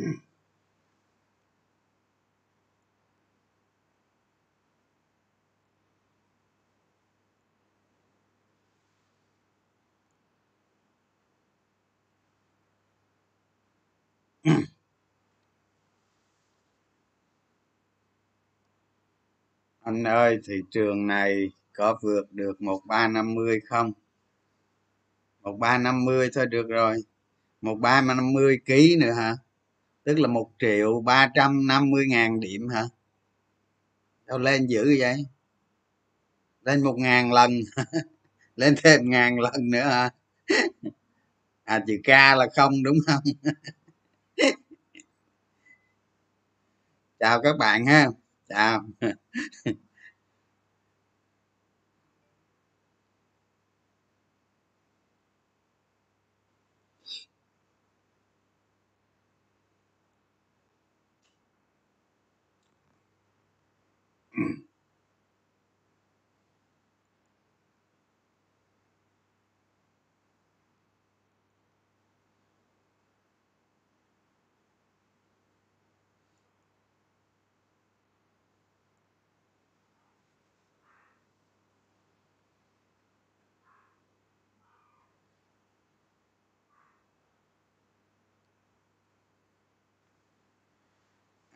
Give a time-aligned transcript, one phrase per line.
[19.80, 23.92] anh ơi, thị trường này có vượt được một ba năm mươi không?
[25.42, 26.96] Một ba năm mươi thôi, được rồi.
[27.60, 29.36] Một ba năm mươi ký nữa hả?
[30.04, 32.84] Tức là một triệu ba trăm năm mươi ngàn điểm hả?
[34.26, 35.26] Đâu lên dữ vậy?
[36.62, 37.50] Lên một ngàn lần.
[38.56, 40.10] Lên thêm ngàn lần nữa hả?
[41.64, 43.22] À chữ k là không, đúng không?
[47.18, 48.06] Chào các bạn ha.
[48.48, 48.84] Chào.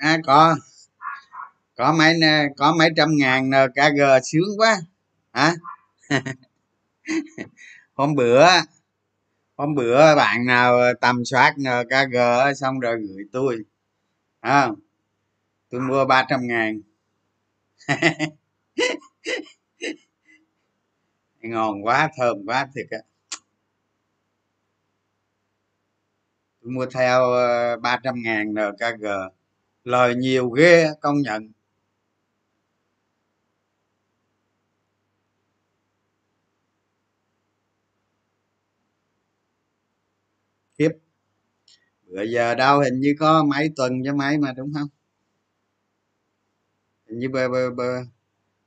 [0.04, 0.56] à có.
[1.76, 2.20] Có mấy
[2.56, 4.80] có mấy trăm ngàn nkg sướng quá.
[5.32, 5.54] Hả?
[7.94, 8.46] Hôm bữa
[9.56, 12.16] hôm bữa bạn nào tầm soát nkg
[12.56, 13.58] xong rồi gửi tôi.
[14.40, 14.68] À,
[15.70, 16.80] tôi mua ba trăm ngàn.
[21.40, 22.98] Ngon quá thơm quá thiệt á.
[26.62, 29.06] Tôi mua theo ờ, ba trăm ngàn nkg
[29.84, 31.52] lời nhiều ghê công nhận.
[40.76, 40.90] Tiếp
[42.06, 44.88] bữa giờ đau hình như có mấy tuần cho mấy mà đúng không?
[47.08, 47.98] Hình như bờ, bờ, bờ,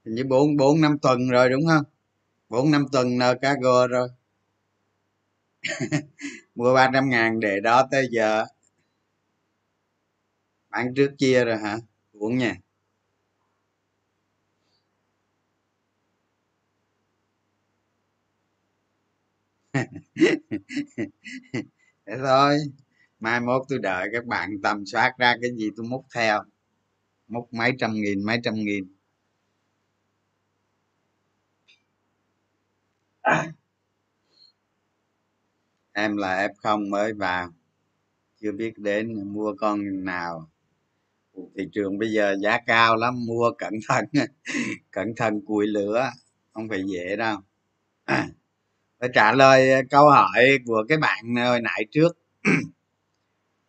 [0.06, 1.84] hình như bốn bốn năm tuần rồi đúng không?
[2.50, 4.10] Bốn năm tuần nkg rồi.
[6.56, 8.46] Mua ba trăm ngàn để đó tới giờ
[10.78, 11.78] ăn trước chia rồi hả?
[12.14, 12.56] Uống nha.
[22.06, 22.58] Thế thôi.
[23.20, 26.44] Mai mốt tôi đợi các bạn tầm soát ra cái gì tôi múc theo.
[27.28, 28.86] Múc mấy trăm nghìn, mấy trăm nghìn.
[35.94, 37.50] Em là f không mới vào.
[38.42, 40.50] Chưa biết đến mua con nào
[41.58, 44.06] thị trường bây giờ giá cao lắm, mua cẩn thận
[44.92, 46.12] cẩn thận cùi lửa,
[46.54, 47.38] không phải dễ đâu.
[49.00, 52.18] Để trả lời ờ, câu hỏi của cái bạn ờ, hồi nãy trước.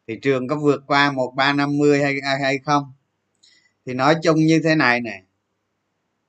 [0.08, 2.92] Thị trường có vượt qua một ba năm mươi hay à, hay không?
[3.86, 5.22] Thì nói chung như thế này nè,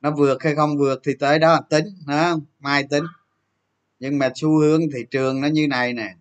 [0.02, 3.04] nó vượt hay không vượt thì tới đó tính đó mai tính.
[4.00, 6.16] Nhưng mà xu hướng thị trường nó như này nè.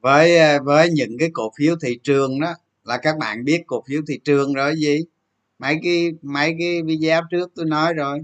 [0.00, 2.54] Với ờ, với những cái cổ phiếu thị trường đó
[2.90, 5.04] là các bạn biết cổ phiếu thị trường rồi gì?
[5.58, 8.20] Mấy cái mấy cái video trước tôi nói rồi.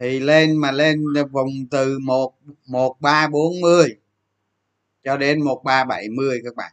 [0.00, 2.34] Thì lên mà lên vùng từ một
[2.66, 3.96] một ba bốn mươi
[5.04, 6.72] cho đến một ba bảy mươi các bạn.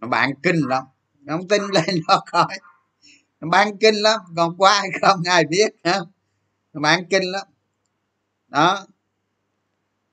[0.00, 0.84] Nó bán kinh lắm.
[1.20, 2.58] Nó không tin lên đó coi.
[3.40, 4.20] Nó bán kinh lắm.
[4.36, 5.20] Còn qua hay không?
[5.24, 6.08] Ai biết không
[6.72, 7.46] nó bán kinh lắm.
[8.48, 8.86] Đó.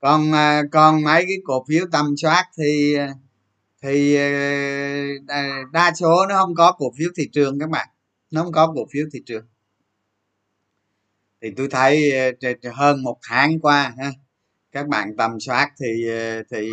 [0.00, 3.14] Còn à, còn mấy cái cổ phiếu tầm soát thì à,
[3.84, 4.16] thì
[5.28, 7.88] ờ, đa số nó không có cổ phiếu thị trường các bạn.
[8.30, 9.44] Nó không có cổ phiếu thị trường.
[11.42, 12.12] Thì tôi thấy
[12.62, 14.12] ờ, hơn một tháng qua ha,
[14.72, 16.70] các bạn tầm soát thì ờ, thì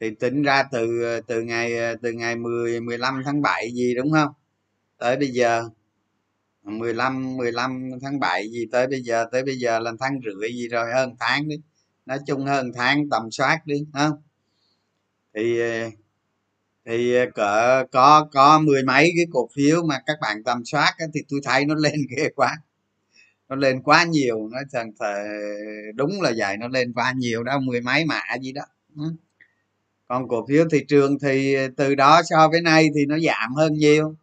[0.00, 1.72] thì tính ra từ từ ngày
[2.02, 4.32] từ ngày 10 15 tháng 7 gì đúng không?
[4.98, 5.64] Tới bây giờ.
[6.62, 10.68] 15 15 tháng 7 gì, tới bây giờ, tới bây giờ là tháng rưỡi gì
[10.68, 11.56] rồi, hơn tháng đi.
[12.06, 14.12] Nói chung hơn tháng tầm soát đi không
[15.34, 15.60] thì
[16.86, 20.94] thì ờ, cỡ có có mười mấy cái cổ phiếu mà các bạn tầm soát
[21.14, 22.58] thì tôi thấy nó lên ghê quá.
[23.48, 25.06] Nó lên quá nhiều, nó thật
[25.94, 28.62] đúng là vậy, nó lên quá nhiều đó, mười mấy mã gì đó
[28.96, 29.02] ừ.
[30.08, 33.54] còn cổ phiếu thị trường thì ờ, từ đó so với nay thì nó giảm
[33.54, 34.14] hơn nhiều.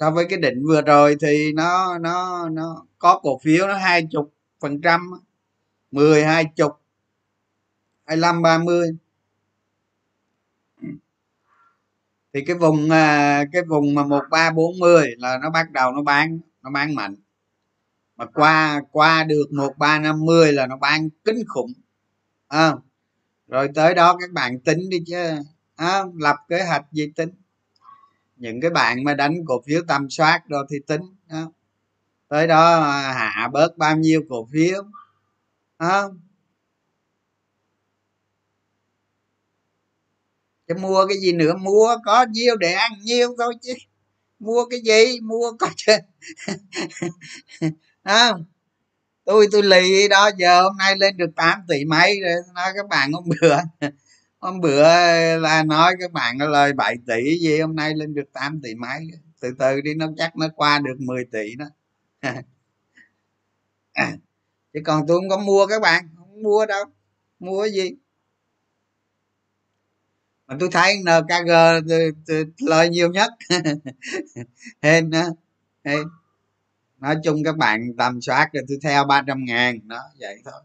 [0.00, 4.06] So với cái định vừa rồi thì nó nó nó có cổ phiếu nó hai
[4.10, 5.10] chục phần trăm
[5.90, 6.72] mười, hai chục,
[8.06, 8.96] hai mươi ba mươi.
[12.34, 15.92] Thì cái vùng à, cái vùng mà một ba bốn mươi là nó bắt đầu
[15.92, 17.16] nó bán nó bán mạnh.
[18.16, 21.72] Mà qua qua được một ba năm mươi là nó bán kinh khủng
[22.48, 22.72] à,
[23.48, 25.30] rồi tới đó các bạn tính đi chứ
[25.76, 27.30] à, lập kế hoạch gì tính.
[28.36, 31.44] Những cái bạn mà đánh cổ phiếu tầm soát rồi thì tính à,
[32.28, 34.82] tới đó à, hạ bớt bao nhiêu cổ phiếu
[35.76, 36.02] à,
[40.70, 41.54] thì mua cái gì nữa?
[41.56, 43.74] Mua, có nhiêu để ăn nhiêu thôi chứ.
[44.38, 45.20] Mua cái gì?
[45.20, 45.92] Mua có chứ.
[48.04, 48.44] Không?
[49.24, 52.88] Tôi tôi lì đó, giờ hôm nay lên được 8 tỷ mấy rồi, nói các
[52.88, 53.56] bạn hôm bữa.
[54.40, 54.82] Hôm bữa
[55.38, 58.74] là nói các bạn nó lời 7 tỷ gì, hôm nay lên được 8 tỷ
[58.74, 59.00] mấy.
[59.40, 61.66] Từ từ đi, nó chắc nó qua được 10 tỷ đó.
[63.92, 64.12] À,
[64.72, 66.84] chứ còn tôi không có mua các bạn, không mua đâu.
[67.38, 67.90] Mua gì?
[70.50, 71.50] Mà tôi thấy nkg
[72.58, 73.30] lời nhiều nhất.
[74.82, 75.28] Hên đó
[75.84, 76.08] hên.
[76.98, 80.62] Nói chung các bạn tầm soát rồi tôi theo 300 ngàn, đó, vậy thôi.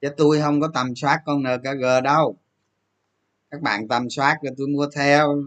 [0.00, 2.36] Chứ tôi không có tầm soát con nkg đâu.
[3.50, 5.42] Các bạn tầm soát rồi tôi mua theo.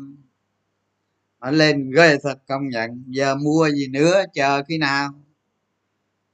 [1.41, 3.03] Nó lên ghê thật, công nhận.
[3.07, 5.09] Giờ mua gì nữa, chờ khi nào?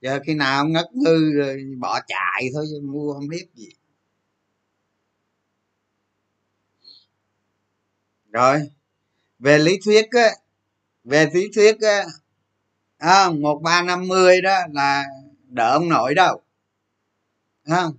[0.01, 3.69] Giờ khi nào ngất ngư rồi bỏ chạy thôi mua không biết gì.
[8.31, 8.69] Rồi.
[9.39, 10.29] Về lý thuyết á
[11.03, 12.05] về lý thuyết á
[12.97, 15.05] à, một ba năm mươi đó là
[15.47, 16.41] đỡ ông nội đâu.
[17.69, 17.93] Không?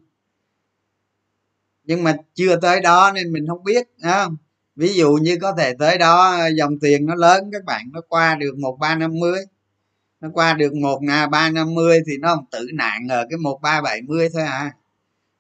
[1.85, 4.37] Nhưng mà chưa tới đó nên mình không biết không?
[4.77, 8.35] Ví dụ như có thể tới đó dòng tiền nó lớn các bạn nó qua
[8.35, 9.39] được một ba năm mươi.
[10.21, 11.01] Nó qua được một
[11.31, 14.43] ba năm mươi thì nó không tự nạn ở cái một ba bảy mươi thôi
[14.43, 14.75] à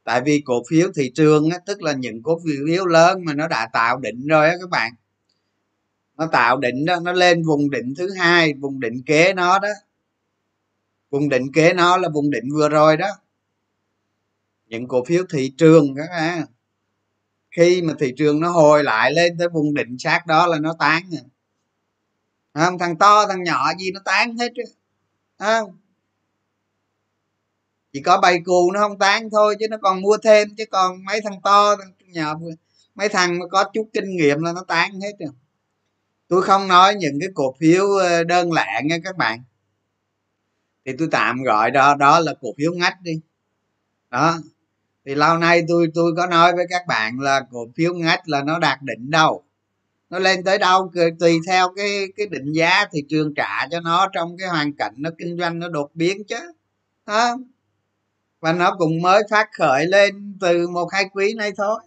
[0.04, 3.48] tại vì cổ phiếu thị trường á, tức là những cổ phiếu lớn mà nó
[3.48, 4.92] đã tạo định rồi á các bạn.
[6.16, 9.68] Nó tạo định đó nó lên vùng định thứ hai vùng định kế nó đó.
[11.10, 13.08] Vùng định kế nó là vùng định vừa rồi đó.
[14.66, 16.46] Những cổ phiếu thị trường các bạn.
[17.50, 20.74] Khi mà thị trường nó hồi lại lên tới vùng định sát đó là nó
[20.78, 22.64] tán à.
[22.64, 24.52] không thằng to thằng nhỏ gì nó tán hết
[25.36, 25.81] á không?
[27.92, 31.04] Chỉ có bay cù nó không tán thôi, chứ nó còn mua thêm, chứ còn
[31.04, 32.38] mấy thằng to thằng nhỏ
[32.94, 35.30] mấy thằng mà có chút kinh nghiệm là nó tán hết rồi.
[36.28, 39.42] Tôi không nói những cái cổ phiếu ờ, đơn lẻ nha các bạn.
[40.86, 43.20] Thì tôi tạm gọi đó đó là cổ phiếu ngách đi.
[44.10, 44.38] Đó.
[45.06, 48.42] Thì lâu nay tôi tôi có nói với các bạn là cổ phiếu ngách là
[48.42, 49.44] nó đạt đỉnh đâu.
[50.10, 54.08] Nó lên tới đâu tùy theo cái cái định giá thị trường trả cho nó
[54.12, 56.52] trong cái hoàn cảnh nó kinh doanh nó đột biến chứ.
[57.06, 57.36] Đó
[58.42, 61.80] và nó cũng mới phát khởi lên từ một hai quý nay thôi.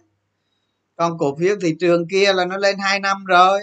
[0.96, 3.60] Còn cổ phiếu thị trường kia là nó lên hai năm rồi.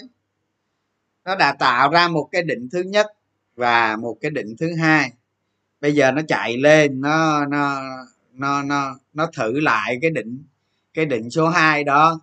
[1.26, 3.08] Nó đã tạo ra một cái định thứ nhất
[3.56, 5.12] và một cái định thứ hai.
[5.82, 7.82] Bây giờ nó chạy lên, nó nó
[8.34, 10.44] nó nó nó thử lại cái định
[10.94, 12.20] cái định số 2 đó.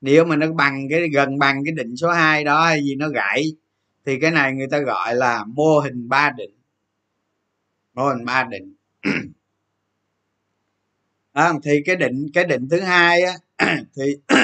[0.00, 3.08] Nếu mà nó bằng cái, gần bằng cái định số 2 đó hay gì nó
[3.08, 3.52] gãy,
[4.06, 6.50] thì cái này người ta gọi là mô hình ba định
[7.94, 8.74] mô hình ba định
[11.32, 13.34] à, thì cái định cái định thứ hai á
[13.96, 14.16] thì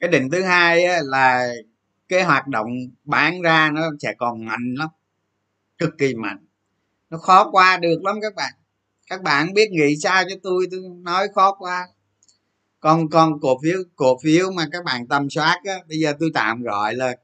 [0.00, 1.48] cái định thứ hai á, là
[2.08, 2.68] cái hoạt động
[3.04, 4.88] bán ra nó sẽ còn mạnh lắm
[5.78, 6.46] cực kỳ mạnh.
[7.10, 8.52] Nó khó qua được lắm các bạn.
[9.06, 11.88] Các bạn biết nghĩ sao cho tôi tôi nói khó qua.
[12.80, 16.30] Còn còn cổ phiếu cổ phiếu mà các bạn tầm soát á bây giờ tôi
[16.34, 17.16] tạm gọi là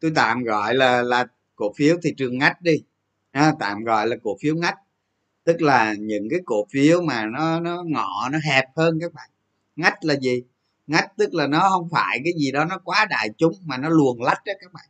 [0.00, 2.82] tôi tạm gọi là là cổ phiếu thị trường ngách đi.
[3.30, 4.76] À, tạm gọi là cổ phiếu ngách
[5.46, 9.30] tức là những cái cổ phiếu mà nó nó ngọ nó hẹp hơn các bạn.
[9.76, 10.42] Ngách là gì?
[10.86, 13.88] Ngách tức là nó không phải cái gì đó nó quá đại chúng mà nó
[13.88, 14.84] luồn lách đó các bạn.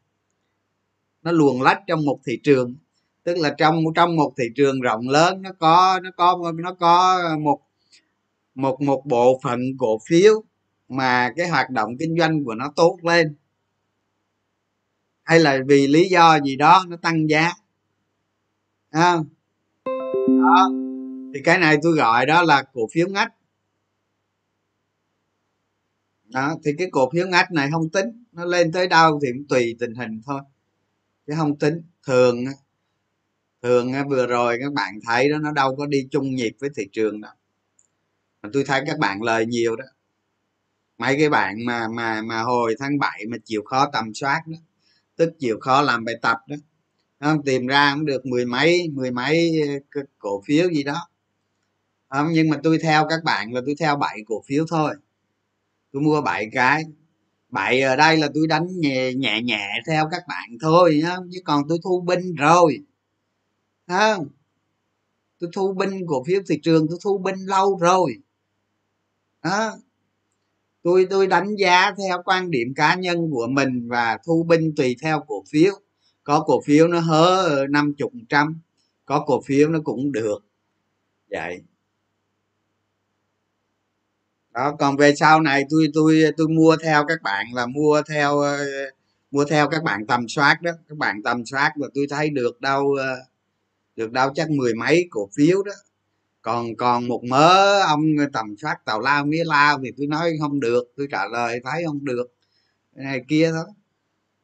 [1.22, 2.75] Nó luồn lách trong một thị trường.
[3.25, 7.20] Tức là trong trong một thị trường rộng lớn nó có nó có nó có
[7.40, 7.60] một
[8.54, 10.44] một một bộ phận cổ phiếu
[10.88, 13.34] mà cái hoạt động kinh doanh của nó tốt lên.
[15.22, 17.52] Hay là vì lý do gì đó nó tăng giá.
[18.90, 19.16] À,
[20.46, 20.70] đó.
[21.34, 23.32] Thì cái này tôi gọi đó là cổ phiếu ngách.
[26.24, 29.48] Đó, thì cái cổ phiếu ngách này không tính, nó lên tới đâu thì cũng
[29.48, 30.40] tùy tình hình thôi,
[31.26, 31.82] chứ không tính.
[32.06, 32.44] Thường
[33.62, 36.88] thường vừa rồi các bạn thấy đó, nó đâu có đi chung nhịp với thị
[36.92, 37.32] trường đâu.
[38.42, 39.84] Mà tôi thấy các bạn lời nhiều đó.
[40.98, 44.58] Mấy cái bạn mà mà mà hồi tháng 7 mà chịu khó tầm soát đó,
[45.16, 46.56] tức chịu khó làm bài tập đó
[47.20, 49.61] không tìm ra cũng được mười mấy mười mấy
[49.94, 51.08] ờ, cổ phiếu gì đó.
[52.08, 54.94] Không nhưng mà tôi theo các bạn là tôi theo bảy cổ phiếu thôi.
[55.92, 56.85] Tôi mua bảy cái.
[57.49, 61.16] Bảy ở đây là tôi đánh nhẹ nhẹ, nhẹ theo các bạn thôi nhá.
[61.32, 62.78] Chứ còn tôi thu binh rồi.
[63.87, 64.28] Không.
[65.38, 68.14] Tôi thu binh cổ phiếu thị trường tôi thu binh lâu rồi.
[69.42, 69.76] Đó.
[70.82, 74.96] Tôi tôi đánh giá theo quan điểm cá nhân của mình và thu binh tùy
[75.02, 75.75] theo cổ phiếu
[76.26, 78.61] có cổ phiếu nó hớ năm chục trăm,
[79.04, 80.38] có cổ phiếu nó cũng được.
[81.30, 81.62] Vậy.
[84.54, 88.38] Đó, còn về sau này tôi tôi tôi mua theo các bạn là mua theo
[88.38, 88.59] ờ,
[89.30, 90.71] mua theo các bạn tầm soát đó.
[90.88, 93.16] Các bạn tầm soát và tôi thấy được đâu ờ,
[93.97, 95.73] được đâu chắc mười mấy cổ phiếu đó.
[96.42, 98.02] Còn còn một mớ ông
[98.33, 101.83] tầm soát tàu lao mía lao thì tôi nói không được, tôi trả lời thấy
[101.87, 102.35] không được.
[102.95, 103.64] Này kia thôi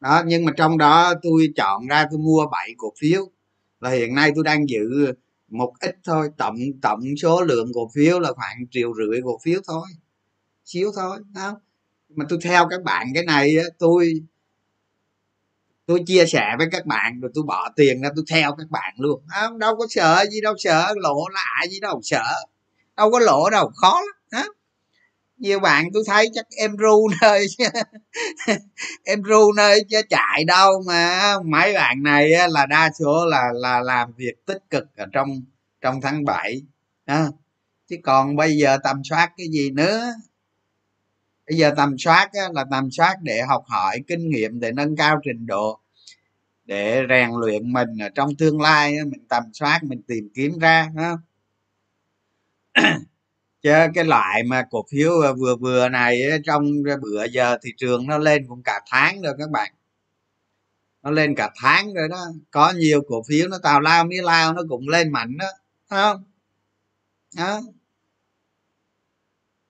[0.02, 3.30] đó, nhưng mà trong đó tôi chọn ra tôi mua bảy cổ phiếu.
[3.80, 5.12] Là hiện nay tôi đang giữ
[5.49, 9.61] một ít thôi, tổng tổng số lượng cổ phiếu là khoảng triệu rưỡi cổ phiếu
[9.66, 9.87] thôi,
[10.64, 11.61] xíu thôi, đó.
[12.09, 14.12] mà tôi theo các bạn cái này tôi
[15.87, 18.94] tôi chia sẻ với các bạn rồi tôi bỏ tiền ra tôi theo các bạn
[18.99, 19.23] luôn.
[19.26, 22.25] Không, đâu có sợ gì, đâu sợ lỗ lạ gì, đâu sợ,
[22.97, 24.22] đâu có lỗ đâu, khó lắm
[25.42, 27.46] nhiều bạn tôi thấy chắc em ru nơi
[29.04, 31.34] em ru nơi chứ chạy đâu mà.
[31.44, 35.28] Mấy bạn này là đa số là là làm việc tích cực ở trong
[35.80, 36.62] trong tháng 7
[37.04, 37.26] à,
[37.87, 40.12] chứ còn bây giờ tầm soát cái gì nữa?
[41.49, 45.20] Bây giờ tầm soát là tầm soát để học hỏi kinh nghiệm để nâng cao
[45.25, 45.80] trình độ
[46.64, 50.90] để rèn luyện mình ở trong tương lai mình tầm soát mình tìm kiếm ra
[50.96, 51.16] ha
[53.62, 58.07] chứ cái loại mà cổ phiếu ờ, vừa vừa này trong bữa giờ thị trường
[58.07, 59.73] nó lên cũng cả tháng rồi các bạn.
[61.02, 62.26] Nó lên cả tháng rồi đó.
[62.50, 65.47] Có nhiều cổ phiếu nó tào lao mía lao nó cũng lên mạnh đó.
[65.90, 66.25] Không?
[67.37, 67.61] Đó.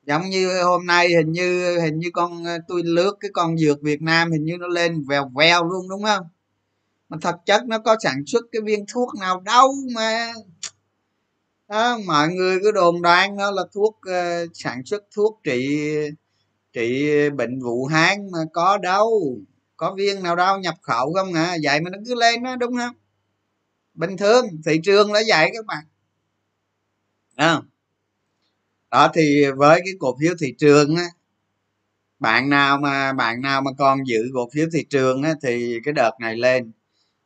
[0.06, 3.82] Giống như hôm nay hình như hình như con ờ, tôi lướt cái con dược
[3.82, 6.26] việt nam hình như nó lên vèo vèo luôn, đúng không?
[7.08, 10.32] Mà thật chất nó có sản xuất cái viên thuốc nào đâu mà
[11.72, 15.78] đó, mọi người cứ đồn đoán nó là thuốc uh, sản xuất thuốc trị
[16.72, 19.38] trị bệnh vũ hán mà có đâu
[19.76, 21.56] có viên nào đâu nhập khẩu không à?
[21.62, 22.94] Vậy mà nó cứ lên đó đúng không?
[23.94, 25.84] Bình thường thị trường là vậy các bạn.
[27.36, 27.60] À.
[28.90, 31.06] đó thì với cái cổ phiếu thị trường á
[32.18, 35.94] bạn nào mà bạn nào mà còn giữ cổ phiếu thị trường á thì cái
[35.94, 36.72] đợt này lên.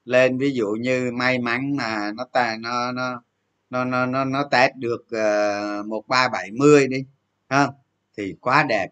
[0.04, 3.22] Lên ví dụ như may mắn mà nó ta nó nó
[3.70, 7.04] nó nó nó, nó test được ờ, một ba bảy mươi đi
[7.48, 7.68] ha.
[8.16, 8.88] Thì quá đẹp.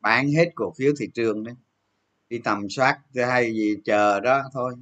[0.00, 1.54] Bán hết cổ phiếu thị trường đấy
[2.30, 4.74] đi tầm soát hay gì chờ đó thôi.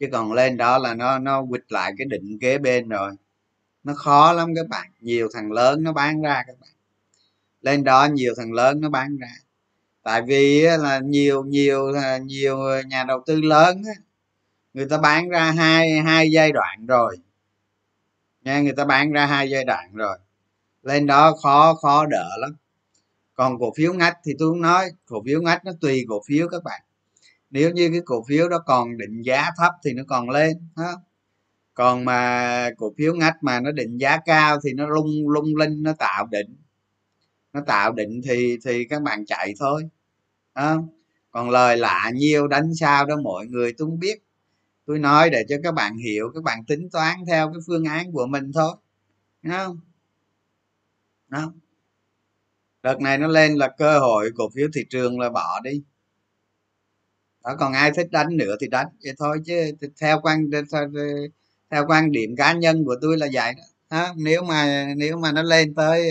[0.00, 3.12] Chứ còn lên đó là nó nó quỵt lại cái định kế bên rồi.
[3.84, 4.90] Nó khó lắm các bạn.
[5.00, 6.70] Nhiều thằng lớn nó bán ra các bạn.
[7.62, 9.28] Lên đó nhiều thằng lớn nó bán ra.
[10.02, 13.82] Tại vì là nhiều nhiều à, nhiều nhà đầu tư lớn
[14.74, 17.16] người ta bán ra hai hai giai đoạn rồi
[18.48, 20.18] nha, người ta bán ra hai giai đoạn rồi.
[20.82, 22.56] Lên đó khó khó đỡ lắm.
[23.34, 26.48] Còn cổ phiếu ngách thì tôi cũng nói, cổ phiếu ngách nó tùy cổ phiếu
[26.48, 26.82] các bạn.
[27.50, 30.94] Nếu như cái cổ phiếu đó còn định giá thấp thì nó còn lên đó.
[31.74, 35.82] còn mà cổ phiếu ngách mà nó định giá cao thì nó lung lung linh,
[35.82, 36.56] nó tạo định
[37.52, 39.82] nó tạo định thì thì các bạn chạy thôi
[40.54, 40.82] đó.
[41.30, 44.27] còn lời lạ nhiêu đánh sao đó, mọi người tôi không biết
[44.88, 48.12] tôi nói để cho các bạn hiểu các bạn tính toán theo cái phương án
[48.12, 48.72] của mình thôi.
[49.42, 49.80] Đúng không?
[51.28, 51.52] Đó
[52.82, 55.82] đợt này nó lên là cơ hội cổ phiếu thị trường là bỏ đi.
[57.44, 58.86] Đó còn ai thích đánh nữa thì đánh.
[59.04, 60.50] Vậy thôi chứ theo quan
[61.70, 63.62] theo, quan điểm cá nhân của tôi là vậy đó.
[63.90, 66.10] Đó, nếu mà nếu mà nó lên tới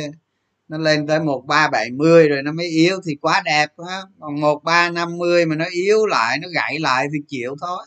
[0.67, 4.01] nó lên tới một ba bảy mươi rồi nó mới yếu thì quá đẹp ha
[4.19, 7.85] còn một ba năm mươi mà nó yếu lại nó gãy lại thì chịu thôi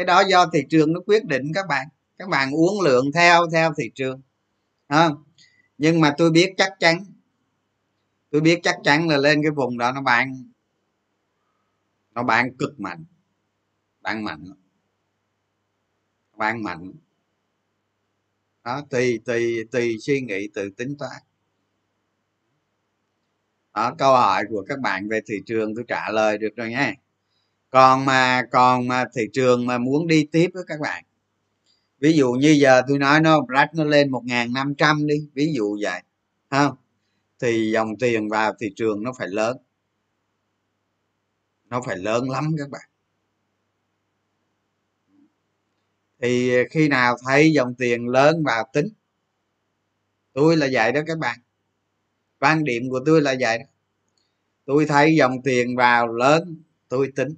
[0.00, 1.88] cái đó do thị trường nó quyết định các bạn.
[2.18, 4.20] Các bạn uống lượng theo theo thị trường.
[4.86, 5.08] À,
[5.78, 7.04] nhưng mà tôi biết chắc chắn
[8.30, 10.44] tôi biết chắc chắn là lên cái vùng đó nó bán
[12.14, 13.04] nó bán cực mạnh.
[14.00, 14.52] Bán mạnh
[16.36, 16.92] bán mạnh
[18.64, 21.22] đó tùy tùy tùy suy nghĩ tự tính toán.
[23.74, 26.94] Đó câu hỏi của các bạn về thị trường tôi trả lời được rồi nhé
[27.70, 31.04] còn mà còn mà thị trường mà muốn đi tiếp với các bạn,
[31.98, 35.28] ví dụ như giờ tôi nói nó rách nó lên một n năm trăm đi,
[35.34, 36.02] ví dụ vậy
[36.50, 36.76] không
[37.40, 39.56] thì dòng tiền vào thị trường nó phải lớn.
[41.68, 42.88] Nó phải lớn lắm các bạn.
[46.22, 48.88] Thì khi nào thấy dòng tiền lớn vào tính?
[50.32, 51.38] Tôi là vậy đó các bạn.
[52.40, 53.64] Quan điểm của tôi là vậy đó.
[54.64, 57.34] Tôi thấy dòng tiền vào lớn, tôi tính.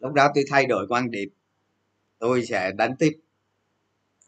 [0.00, 1.28] Lúc đó tôi thay đổi quan điểm.
[2.18, 3.18] Tôi sẽ đánh tiếp.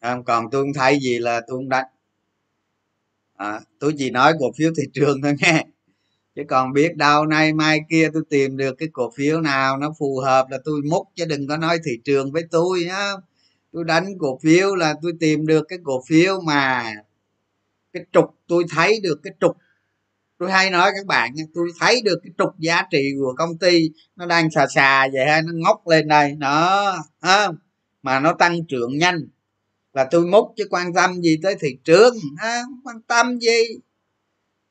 [0.00, 1.86] Còn tôi không thấy gì là tôi không đánh.
[3.36, 5.66] À, tôi chỉ nói cổ phiếu thị trường thôi nghe.
[6.34, 9.94] Chứ còn biết đâu nay mai kia tôi tìm được cái cổ phiếu nào nó
[9.98, 13.12] phù hợp là tôi múc chứ đừng có nói thị trường với tôi nhá.
[13.72, 16.92] Tôi đánh cổ phiếu là tôi tìm được cái cổ phiếu mà
[17.92, 19.56] cái trục tôi thấy được cái trục
[20.42, 23.90] tôi hay nói các bạn tôi thấy được cái trục giá trị của công ty
[24.16, 26.34] nó đang xà xà vậy ha nó ngóc lên đây.
[26.38, 27.56] Đó không?
[28.02, 29.28] Mà nó tăng trưởng nhanh.
[29.92, 33.62] Là tôi múc chứ quan tâm gì tới thị trường ha quan tâm gì?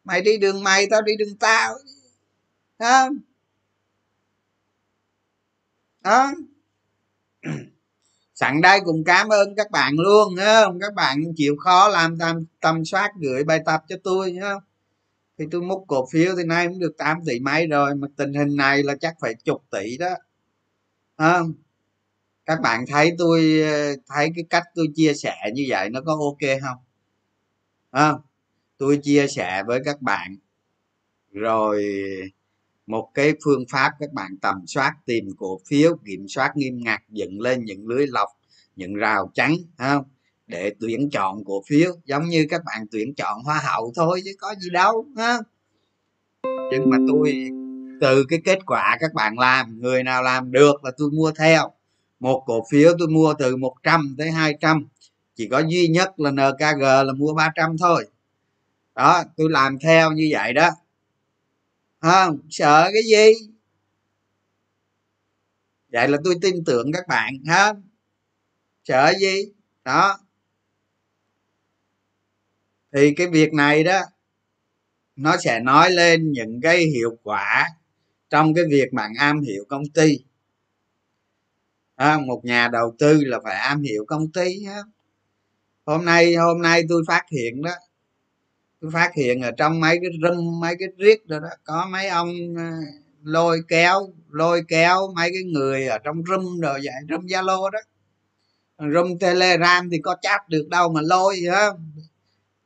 [0.04, 1.74] Mày đi đường mày, tao đi đường tao.
[2.80, 3.10] Ha
[6.04, 6.32] đó.
[8.34, 10.80] Sẵn đây cũng cảm ơn các bạn luôn không?
[10.80, 14.54] Các bạn chịu khó làm tâm tầm soát gửi bài tập cho tôi nhá
[15.42, 18.34] thì tôi múc cổ phiếu thì nay cũng được 8 tỷ mấy rồi mà tình
[18.34, 20.10] hình này là chắc phải chục tỷ đó.
[21.18, 21.54] Không?
[22.46, 26.12] Các bạn thấy tôi ờ, thấy cái cách tôi chia sẻ như vậy nó có
[26.12, 26.78] ok không?
[27.92, 28.14] À,
[28.78, 30.36] tôi chia sẻ với các bạn
[31.32, 31.86] rồi
[32.88, 37.02] một cái phương pháp các bạn tầm soát tìm cổ phiếu kiểm soát nghiêm ngặt
[37.10, 38.30] dựng lên những lưới lọc
[38.76, 40.04] những rào chắn không?
[40.52, 44.32] Để tuyển chọn cổ phiếu, giống như các bạn tuyển chọn hoa hậu thôi chứ
[44.40, 45.38] có gì đâu, ha?
[46.72, 47.50] Nhưng mà tôi,
[48.02, 51.72] từ cái kết quả các bạn làm, người nào làm được là tôi mua theo.
[52.20, 54.88] Một cổ phiếu tôi mua từ 100 tới 200
[55.36, 58.08] chỉ có duy nhất là nkg là mua 300 thôi.
[58.96, 60.70] Đó, tôi làm theo như vậy đó.
[62.00, 63.48] Không sợ cái gì?
[65.92, 67.74] Vậy là tôi tin tưởng các bạn, ha?
[68.84, 69.46] Sợ gì?
[69.86, 70.18] Đó
[72.94, 74.02] thì cái việc này đó
[75.16, 77.68] nó sẽ nói lên những cái hiệu quả
[78.30, 80.20] trong cái việc bạn am hiểu công ty.
[81.96, 84.84] À, một nhà đầu tư là phải am hiểu công ty đó.
[85.86, 87.72] hôm nay hôm nay tôi phát hiện đó
[88.82, 92.08] tôi phát hiện ở trong mấy cái râm mấy cái riết rồi đó có mấy
[92.08, 92.78] ông à,
[93.24, 97.80] lôi kéo lôi kéo mấy cái người ở trong râm rồi vậy râm zalo đó.
[98.94, 101.70] Râm telegram thì có chat được đâu mà lôi hả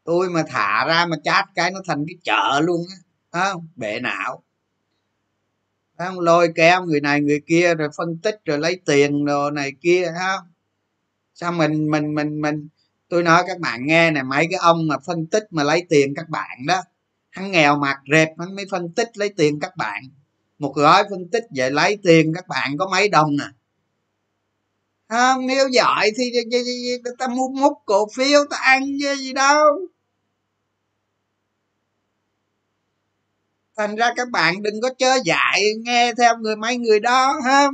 [0.05, 2.81] tôi mà thả ra mà chát cái nó thành cái chợ luôn
[3.31, 3.67] á không?
[3.75, 4.43] Bệ não.
[5.97, 6.19] Không?
[6.19, 10.11] Lôi kéo người này người kia rồi phân tích rồi lấy tiền rồi này kia
[10.19, 10.47] không?
[11.33, 12.67] Sao mình mình mình mình,
[13.09, 16.13] tôi nói các bạn nghe này mấy cái ông mà phân tích mà lấy tiền
[16.15, 16.81] các bạn đó,
[17.29, 20.03] hắn nghèo mặt rệp, hắn mới phân tích lấy tiền các bạn.
[20.59, 23.53] Một gói phân tích vậy lấy tiền các bạn có mấy đồng à
[25.09, 25.47] không?
[25.47, 26.31] Nếu giỏi thì
[27.19, 29.87] ta mua múc cổ phiếu, ta ăn chứ gì đâu.
[33.77, 37.67] Thành ra các bạn đừng có chơi dại, nghe theo người mấy người đó, ha?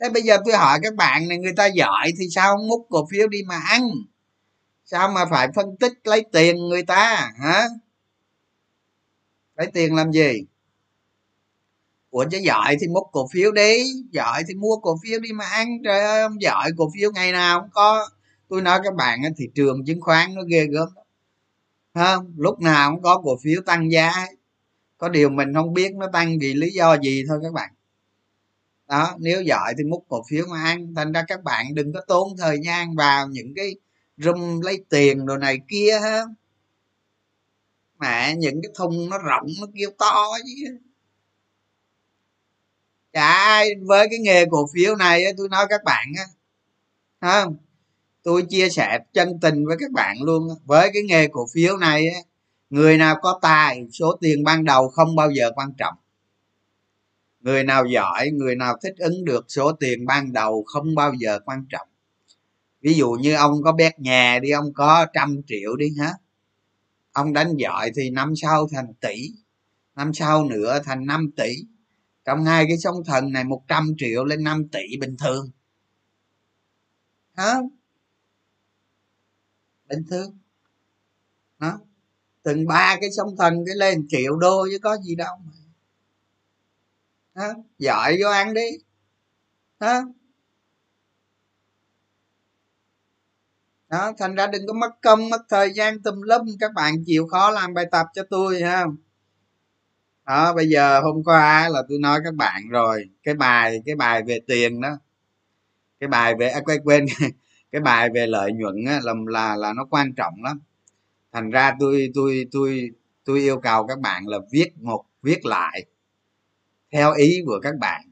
[0.00, 2.86] Thế bây giờ tôi hỏi các bạn này, người ta giỏi thì sao không múc
[2.90, 3.82] cổ phiếu đi mà ăn?
[4.84, 7.68] Sao mà phải phân tích lấy tiền người ta, hả?
[9.56, 10.44] Lấy tiền làm gì?
[12.10, 15.44] Ủa, chứ giỏi thì múc cổ phiếu đi, giỏi thì mua cổ phiếu đi mà
[15.44, 15.68] ăn.
[15.84, 18.08] Trời ơi, ông giỏi cổ phiếu ngày nào cũng có.
[18.48, 20.88] Tôi nói các bạn thị trường chứng khoán nó ghê gớm
[21.94, 24.12] không, lúc nào cũng có cổ phiếu tăng giá.
[24.98, 27.72] Có điều mình không biết nó tăng vì lý do gì thôi các bạn.
[28.88, 30.94] Đó, nếu giỏi thì múc cổ phiếu mà ăn.
[30.96, 33.74] Thành ra các bạn đừng có tốn thời gian vào những cái
[34.16, 36.22] rung lấy tiền đồ này kia ha.
[37.98, 40.78] Mẹ những cái thùng nó rộng, nó kêu to chứ.
[43.12, 46.24] Chả ai, với cái nghề cổ phiếu này tôi nói các bạn á
[47.20, 47.56] không?
[48.22, 52.06] Tôi chia sẻ chân tình với các bạn luôn với cái nghề cổ phiếu này
[52.70, 55.94] người nào có tài, số tiền ban đầu không bao giờ quan trọng.
[57.40, 61.38] Người nào giỏi, người nào thích ứng được số tiền ban đầu không bao giờ
[61.44, 61.88] quan trọng.
[62.80, 66.12] Ví dụ như ông có bét nhà đi, ông có trăm triệu đi hả?
[67.12, 69.30] Ông đánh giỏi thì năm sau thành tỷ,
[69.96, 71.52] năm sau nữa thành 5 tỷ.
[72.24, 75.50] Trong hai cái sóng thần này 100 triệu lên 5 tỷ bình thường.
[77.36, 77.54] Hả?
[79.92, 80.38] Bình thường
[81.58, 81.78] đó.
[82.42, 85.52] Từng ba cái sóng thần cái lên triệu đô chứ có gì đâu mà.
[87.34, 87.54] Đó.
[87.78, 88.70] giỏi vô ăn đi.
[89.80, 90.02] Đó.
[93.88, 96.46] đó thành ra đừng có mất công mất thời gian tùm lum.
[96.60, 98.86] Các bạn chịu khó làm bài tập cho tôi ha
[100.26, 103.04] đó bây giờ hôm qua là tôi nói các bạn rồi.
[103.22, 104.98] Cái bài cái bài về tiền đó.
[106.00, 107.06] Cái bài về à, quên quên
[107.72, 110.60] cái bài về lợi nhuận á, là là là nó quan trọng lắm.
[111.32, 112.90] Thành ra tôi tôi tôi
[113.24, 115.84] tôi yêu cầu các bạn là viết một viết lại
[116.92, 118.02] theo ý của các bạn.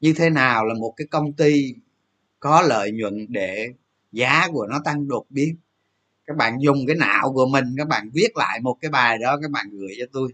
[0.00, 1.74] Như thế nào là một cái công ty
[2.40, 3.72] có lợi nhuận để
[4.12, 5.56] giá của nó tăng đột biến?
[6.26, 9.38] Các bạn dùng cái não của mình các bạn viết lại một cái bài đó
[9.42, 10.28] các bạn gửi cho tôi.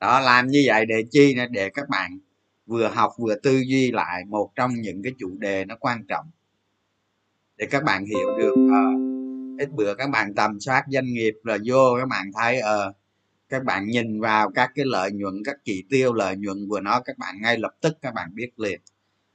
[0.00, 2.18] Đó làm như vậy để chi để các bạn
[2.66, 6.26] vừa học vừa tư duy lại một trong những cái chủ đề nó quan trọng
[7.58, 11.58] để các bạn hiểu được uh, ít bữa các bạn tầm soát doanh nghiệp là
[11.66, 12.96] vô các bạn thấy ờ uh,
[13.48, 17.00] các bạn nhìn vào các cái lợi nhuận các chỉ tiêu lợi nhuận của nó
[17.00, 18.80] các bạn ngay lập tức các bạn biết liền.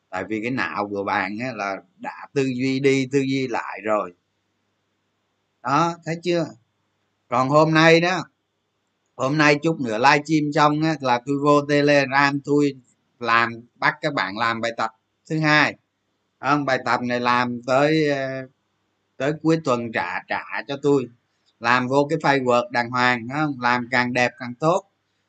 [0.10, 3.80] Tại vì cái não của bạn ấy là đã tư duy đi tư duy lại
[3.84, 4.14] rồi.
[5.64, 6.46] Đó thấy chưa?
[7.28, 8.24] Còn hôm nay đó
[9.16, 12.74] hôm nay chút nữa livestream xong á, là tôi vô telegram tôi
[13.20, 14.92] làm bắt các bạn làm bài tập.
[15.30, 15.76] Thứ hai
[16.50, 18.48] không bài tập này làm tới ờ,
[19.18, 21.10] tới cuối tuần trả trả cho tôi.
[21.60, 23.62] Làm vô cái file word đàng hoàng không?
[23.62, 24.84] Làm càng đẹp càng tốt.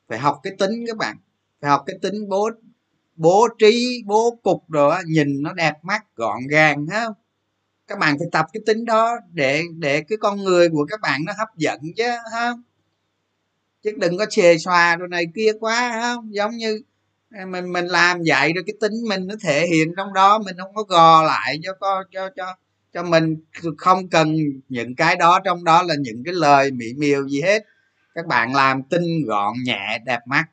[0.07, 1.17] Phải học cái tính các bạn.
[1.61, 2.49] Phải học cái tính bố
[3.15, 7.13] bố trí, bố cục rồi nhìn nó đẹp mắt, gọn gàng không?
[7.87, 11.21] Các bạn phải tập cái tính đó để để cái con người của các bạn
[11.25, 12.63] nó hấp dẫn chứ không?
[13.83, 16.35] Chứ đừng có xề xòa đồ này kia quá không?
[16.35, 16.81] Giống như
[17.31, 20.75] mình mình làm vậy rồi cái tính mình nó thể hiện trong đó, mình không
[20.75, 22.55] có gò lại cho co cho cho
[22.93, 23.37] cho mình.
[23.77, 24.35] Không cần
[24.69, 27.63] những cái đó, trong đó là những cái lời mỹ miều gì hết.
[28.15, 30.45] Các bạn làm tinh gọn, nhẹ, đẹp mắt.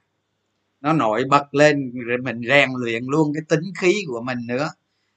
[0.80, 4.70] Nó nổi bật lên, rồi mình rèn luyện luôn cái tính khí của mình nữa.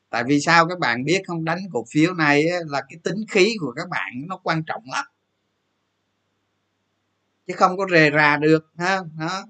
[0.09, 1.45] Tại vì sao các bạn biết không?
[1.45, 5.05] Đánh cổ phiếu này là cái tính khí của các bạn nó quan trọng lắm.
[7.47, 9.43] Chứ không có rề rà được, ha, đó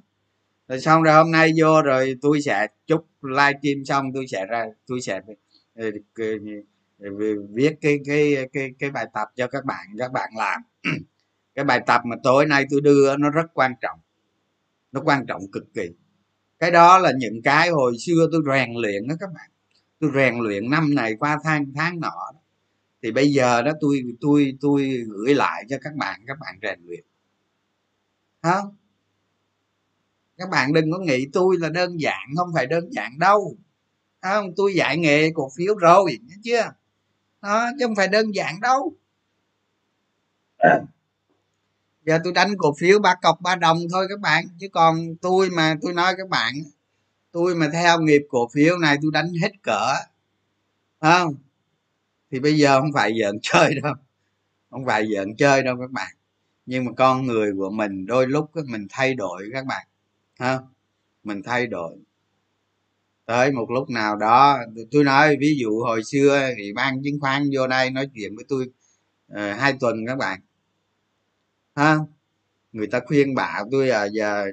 [0.68, 4.66] rồi xong rồi hôm nay vô rồi tôi sẽ chúc livestream xong tôi sẽ ra,
[4.88, 5.22] tôi sẽ
[5.76, 7.10] ờ, ờ,
[7.54, 10.62] viết cái cái cái cái bài tập cho các bạn các bạn làm.
[11.56, 14.00] Cái bài tập mà tối nay tôi đưa nó rất quan trọng.
[14.92, 15.90] Nó quan trọng cực kỳ.
[16.60, 19.50] Cái đó là những cái hồi xưa tôi rèn luyện đó các bạn.
[20.00, 22.32] Tôi rèn luyện năm này qua tháng tháng nọ.
[23.04, 26.80] Thì bây giờ đó tôi tôi tôi gửi lại cho các bạn các bạn rèn
[26.86, 27.06] luyện.
[28.42, 28.76] Không
[30.38, 33.58] các bạn đừng có nghĩ tôi là đơn giản không phải đơn giản đâu.
[34.22, 34.56] Không?
[34.56, 36.72] Tôi dạy nghề cổ phiếu rồi nhớ chưa?
[37.42, 38.94] Đó, chứ không phải đơn giản đâu.
[42.06, 44.46] Giờ tôi đánh cổ phiếu ba cọc ba đồng thôi các bạn.
[44.60, 46.54] Chứ còn tôi mà tôi nói các bạn
[47.36, 49.94] tôi mà theo nghiệp cổ phiếu này tôi đánh hết cỡ.
[51.02, 51.36] Không?
[52.32, 53.94] Thì bây giờ không phải giỡn chơi đâu.
[54.70, 56.16] Không phải giỡn chơi đâu các bạn.
[56.66, 59.88] Nhưng mà con người của mình đôi lúc mình thay đổi các bạn
[60.40, 60.60] ha
[61.24, 61.96] mình thay đổi.
[63.26, 64.60] Tới một lúc nào đó
[64.92, 68.46] tôi nói ví dụ hồi xưa thì ban chứng khoán vô đây nói chuyện với
[68.50, 68.66] tôi
[69.32, 70.40] uh, hai tuần các bạn.
[71.76, 71.98] Ha
[72.72, 74.46] người ta khuyên bảo tôi à giờ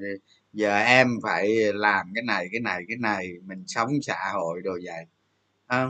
[0.52, 4.72] giờ em phải làm cái này cái này cái này mình sống xã hội đồ
[4.84, 5.04] vậy.
[5.66, 5.86] Ha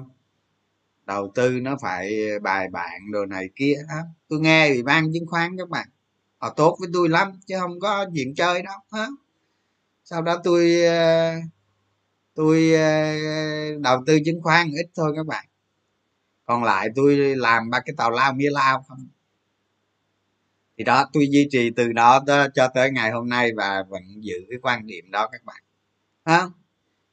[1.06, 5.26] đầu tư nó phải bài bản đồ này kia ha tôi nghe ủy ban chứng
[5.26, 5.88] khoán các bạn
[6.38, 9.06] họ tốt với tôi lắm chứ không có chuyện chơi đâu ha
[10.04, 11.34] sau đó tôi ờ,
[12.34, 13.14] tôi ờ,
[13.80, 15.44] đầu tư chứng khoán ít thôi các bạn.
[16.44, 19.08] Còn lại tôi làm ba cái tàu lao mía lao không?
[20.78, 24.34] Thì đó tôi duy trì từ đó cho tới ngày hôm nay và vẫn giữ
[24.50, 25.62] cái quan điểm đó các bạn.
[26.24, 26.52] Không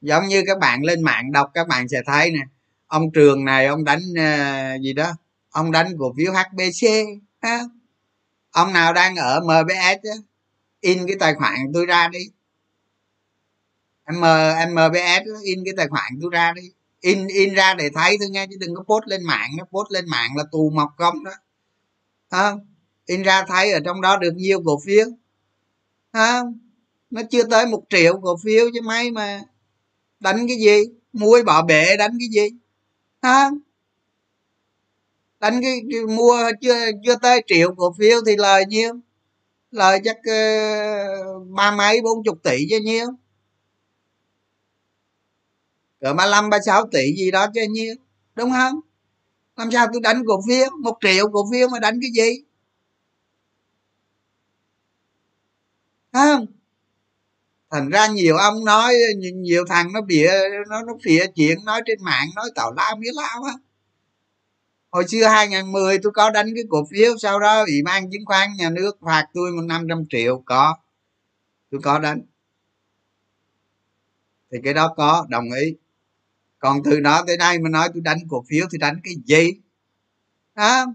[0.02, 2.41] giống như các bạn lên mạng đọc các bạn sẽ thấy nè.
[2.88, 5.12] Ông trường này ông đánh uh, gì đó?
[5.49, 6.89] Ông đánh cổ phiếu hbc
[7.41, 7.60] ha?
[8.52, 10.15] ông nào đang ở mbs á,
[10.82, 12.19] in cái tài khoản tôi ra đi
[14.10, 14.22] m
[14.74, 16.62] mbs in cái tài khoản tôi ra đi.
[17.02, 19.91] In in ra để thấy thôi nghe chứ đừng có post lên mạng nó post
[19.91, 21.32] lên mạng là tù mọc công đó.
[22.32, 22.60] Không?
[23.06, 25.06] In ra thấy ở trong đó được nhiều cổ phiếu.
[26.13, 26.60] Không?
[27.10, 29.41] Nó chưa tới một triệu cổ phiếu chứ mấy mà.
[30.19, 30.84] Đánh cái gì?
[31.13, 32.58] Muối bỏ bể đánh cái gì?
[33.22, 33.60] Không?
[35.39, 38.93] Đánh cái, cái mua chưa chưa tới triệu cổ phiếu thì lời nhiêu?
[39.72, 43.08] Lời chắc uh, ba mấy bốn chục tỷ chứ nhiêu?
[46.00, 47.96] Cỡ ba năm ba sáu tỷ gì đó chứ nhiêu
[48.36, 48.80] đúng không?
[49.56, 50.70] Làm sao tôi đánh cổ phiếu?
[50.82, 52.44] Một triệu cổ phiếu mà đánh cái gì?
[56.14, 56.46] Không.
[57.72, 58.94] Thành ra nhiều ông nói
[59.36, 60.32] nhiều thằng nó bịa,
[60.70, 63.54] nó nó phịa chuyện nói trên mạng, nói tào lao biết lao á.
[64.92, 68.50] Hồi xưa 2010 tôi có đánh cái cổ phiếu, sau đó ủy ban chứng khoán
[68.58, 70.78] nhà nước phạt tôi một năm trăm triệu, có.
[71.72, 72.22] Tôi có đánh.
[74.52, 75.76] Thì cái đó có, đồng ý
[76.60, 79.52] còn từ đó tới đây mà nói tôi đánh cổ phiếu thì đánh cái gì?
[80.56, 80.86] Hả?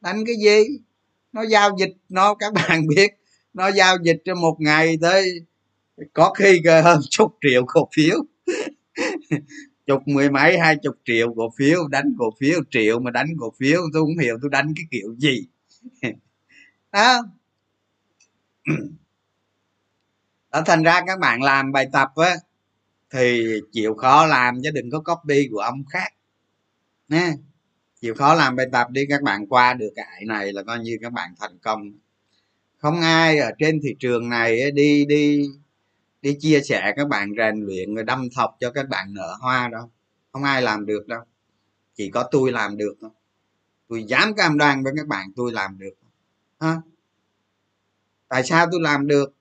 [0.00, 0.78] Đánh cái gì?
[1.32, 3.10] Nó giao dịch, nó, các bạn biết,
[3.54, 5.46] nó giao dịch trong một ngày tới
[6.12, 8.16] có khi hơn chục triệu cổ phiếu.
[9.86, 13.52] Chục mười mấy, hai chục triệu cổ phiếu, đánh cổ phiếu, triệu mà đánh cổ
[13.58, 15.46] phiếu, tôi không hiểu tôi đánh cái kiểu gì.
[16.92, 17.22] Đó
[20.52, 22.34] đó, thành ra các bạn làm bài tập á
[23.12, 26.12] thì chịu khó làm chứ đừng có copy của ông khác
[27.08, 27.32] nè
[28.00, 30.98] chịu khó làm bài tập đi, các bạn qua được cái này là coi như
[31.02, 31.92] các bạn thành công.
[32.78, 35.48] Không ai ở trên thị trường này đi đi
[36.22, 39.68] đi chia sẻ các bạn rèn luyện rồi đâm thọc cho các bạn nở hoa
[39.68, 39.90] đâu.
[40.32, 41.22] Không ai làm được đâu.
[41.94, 43.10] Chỉ có tôi làm được thôi.
[43.88, 45.94] Tôi dám cam đoan với các bạn tôi làm được,
[46.60, 46.80] ha.
[48.28, 49.34] Tại sao tôi làm được?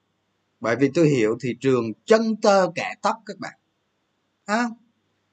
[0.59, 3.58] Bởi vì tôi hiểu thị trường chân tơ kẻ tóc các bạn
[4.49, 4.69] ha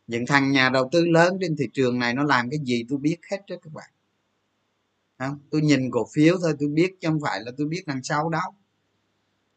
[0.07, 2.99] những thằng nhà đầu tư lớn trên thị trường này nó làm cái gì tôi
[2.99, 3.91] biết hết đó các bạn.
[5.19, 5.39] Không?
[5.51, 8.29] tôi nhìn cổ phiếu thôi tôi biết chứ không phải là tôi biết đằng sau
[8.29, 8.43] đó,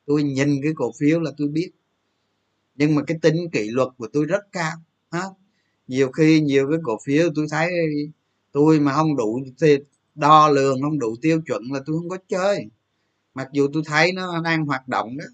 [0.05, 1.71] tôi nhìn cái cổ phiếu là tôi biết.
[2.75, 4.77] Nhưng mà cái tính kỷ luật của tôi rất cao
[5.11, 5.23] ha
[5.87, 7.71] nhiều khi nhiều cái cổ phiếu tôi thấy
[8.51, 9.41] tôi mà không đủ
[10.15, 12.65] đo lường không đủ tiêu chuẩn là tôi không có chơi.
[13.33, 15.25] Mặc dù tôi thấy nó đang hoạt động đó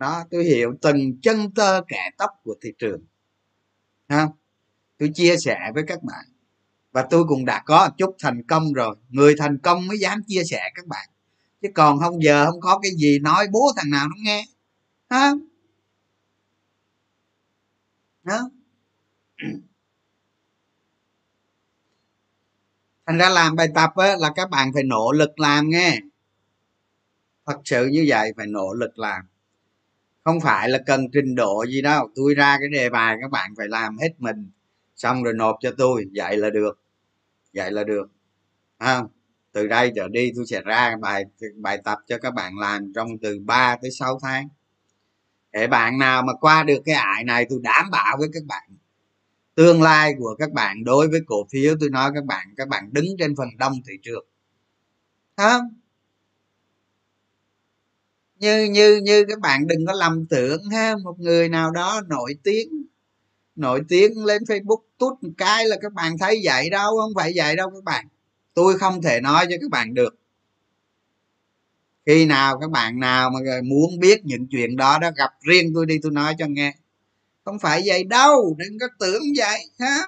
[0.00, 3.00] đó tôi hiểu từng chân tơ kẻ tóc của thị trường.
[4.08, 4.30] Không?
[4.98, 6.24] Tôi chia sẻ với các bạn.
[6.92, 8.96] Và tôi cũng đã có một chút thành công rồi.
[9.08, 11.08] Người thành công mới dám chia sẻ các bạn.
[11.62, 14.44] Chứ còn không giờ không có cái gì nói bố thằng nào nó nghe.
[15.10, 15.32] Ha
[18.22, 18.50] đó
[23.06, 26.00] thành ra làm bài tập á, là các bạn phải nỗ lực làm nghe.
[27.46, 29.22] Thật sự như vậy phải nỗ lực làm
[30.30, 32.08] không phải là cần trình độ gì đâu.
[32.14, 34.50] Tôi ra cái đề bài, các bạn phải làm hết mình.
[34.96, 36.06] Xong rồi nộp cho tôi.
[36.14, 36.80] Vậy là được.
[37.54, 38.10] Vậy là được.
[38.78, 39.06] Không?
[39.52, 41.24] Từ đây trở đi tôi sẽ ra bài
[41.56, 44.48] bài tập cho các bạn làm trong từ 3 tới 6 tháng.
[45.52, 48.70] Để bạn nào mà qua được cái ải này, tôi đảm bảo với các bạn.
[49.54, 52.88] Tương lai của các bạn, đối với cổ phiếu, tôi nói các bạn các bạn
[52.92, 54.26] đứng trên phần đông thị trường.
[55.36, 55.62] Không?
[58.40, 62.34] Như như như các bạn đừng có lầm tưởng ha, một người nào đó nổi
[62.42, 62.68] tiếng
[63.56, 67.32] nổi tiếng lên facebook tút một cái là các bạn thấy vậy đâu, không phải
[67.36, 68.06] vậy đâu các bạn.
[68.54, 70.16] Tôi không thể nói cho các bạn được.
[72.06, 75.86] Khi nào các bạn nào mà muốn biết những chuyện đó đó gặp riêng tôi
[75.86, 76.74] đi, tôi nói cho nghe.
[77.44, 80.06] Không phải vậy đâu, đừng có tưởng vậy ha.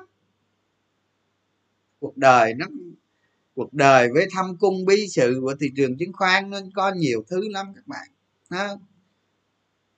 [2.00, 2.66] Cuộc đời nó,
[3.54, 7.24] cuộc đời với thâm cung bí sự của thị trường chứng khoán nó có nhiều
[7.28, 8.08] thứ lắm các bạn
[8.52, 8.68] ha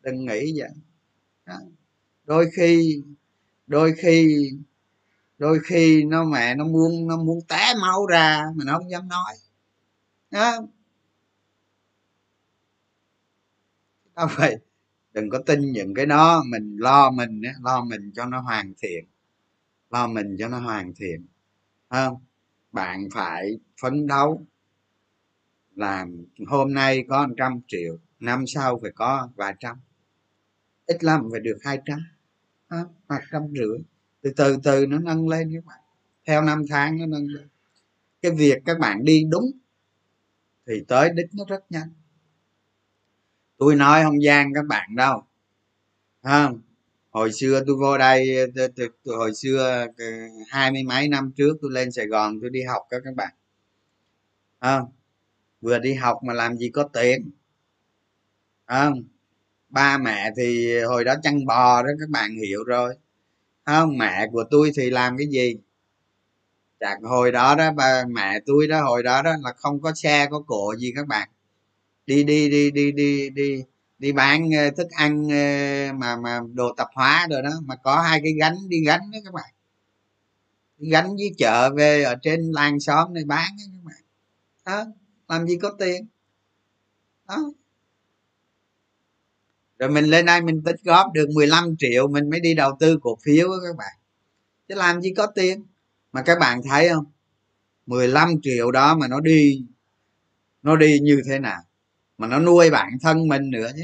[0.01, 0.71] đừng nghĩ vậy.
[1.47, 1.55] Đó.
[2.25, 3.03] đôi khi
[3.67, 4.51] đôi khi
[5.39, 9.09] đôi khi nó mẹ nó muốn nó muốn té máu ra mà nó không dám
[9.09, 9.35] nói.
[10.31, 10.59] Đó.
[14.17, 14.57] Đâu vậy
[15.13, 16.43] đừng có tin những cái đó.
[16.47, 19.05] Mình lo mình lo mình cho nó hoàn thiện.
[19.91, 21.27] Lo mình cho nó hoàn thiện.
[21.91, 22.17] Không?
[22.73, 24.47] Bạn phải phấn đấu.
[25.75, 29.77] Làm hôm nay có một trăm triệu năm sau phải có vài trăm.
[30.87, 31.99] Ít lắm phải được hai trăm
[33.09, 33.79] hoặc trăm rưỡi.
[34.21, 35.81] Từ từ từ nó nâng lên các bạn.
[36.27, 37.49] Theo năm tháng nó nâng lên.
[38.23, 39.51] Cái việc các bạn đi đúng
[40.67, 41.89] thì tới đích nó rất nhanh.
[43.57, 45.25] Tôi nói không gian các bạn đâu
[46.25, 46.61] không
[47.11, 48.37] hồi xưa tôi vô đây
[49.07, 50.05] hồi xưa ờ,
[50.49, 53.35] hai mươi mấy năm trước tôi lên sài gòn tôi đi học các các bạn
[54.61, 54.93] không
[55.61, 57.31] vừa đi học mà làm gì có tiền
[58.83, 59.05] không,
[59.69, 62.95] ba mẹ thì hồi đó chăn bò đó, các bạn hiểu rồi.
[63.67, 65.57] Không, mẹ của tôi thì làm cái gì?
[66.81, 70.27] Chặt hồi đó đó, ba mẹ tôi đó, hồi đó đó là không có xe,
[70.31, 71.29] có cổ gì các bạn.
[72.07, 73.65] Đi đi đi đi đi đi
[73.99, 78.01] đi bán ờ, thức ăn ờ, mà mà đồ tạp hóa rồi đó, mà có
[78.03, 79.51] hai cái gánh đi gánh đó các bạn.
[80.79, 84.03] Đi gánh với chợ về ở trên làng xóm này bán đó các bạn.
[84.67, 84.93] Đó,
[85.29, 86.07] làm gì có tiền?
[87.29, 87.53] Đó
[89.85, 92.99] rồi mình lên đây mình tích góp được 15 triệu mình mới đi đầu tư
[93.03, 93.93] cổ phiếu đó các bạn.
[94.69, 95.65] Chứ làm gì có tiền.
[96.13, 97.05] Mà các bạn thấy không?
[97.87, 99.65] 15 triệu đó mà nó đi
[100.63, 101.63] nó đi như thế nào?
[102.19, 103.83] Mà nó nuôi bản thân mình nữa chứ.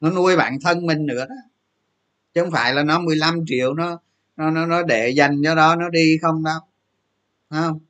[0.00, 1.34] Nó nuôi bản thân mình nữa đó.
[2.34, 4.00] Chứ không phải là nó 15 triệu nó
[4.36, 6.60] nó nó, nó để dành cho đó nó đi không đâu.
[7.50, 7.80] Không?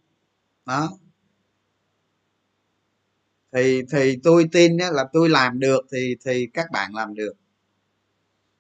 [0.66, 0.98] Đó
[3.52, 7.32] thì thì tôi tin là tôi làm được thì thì các bạn làm được.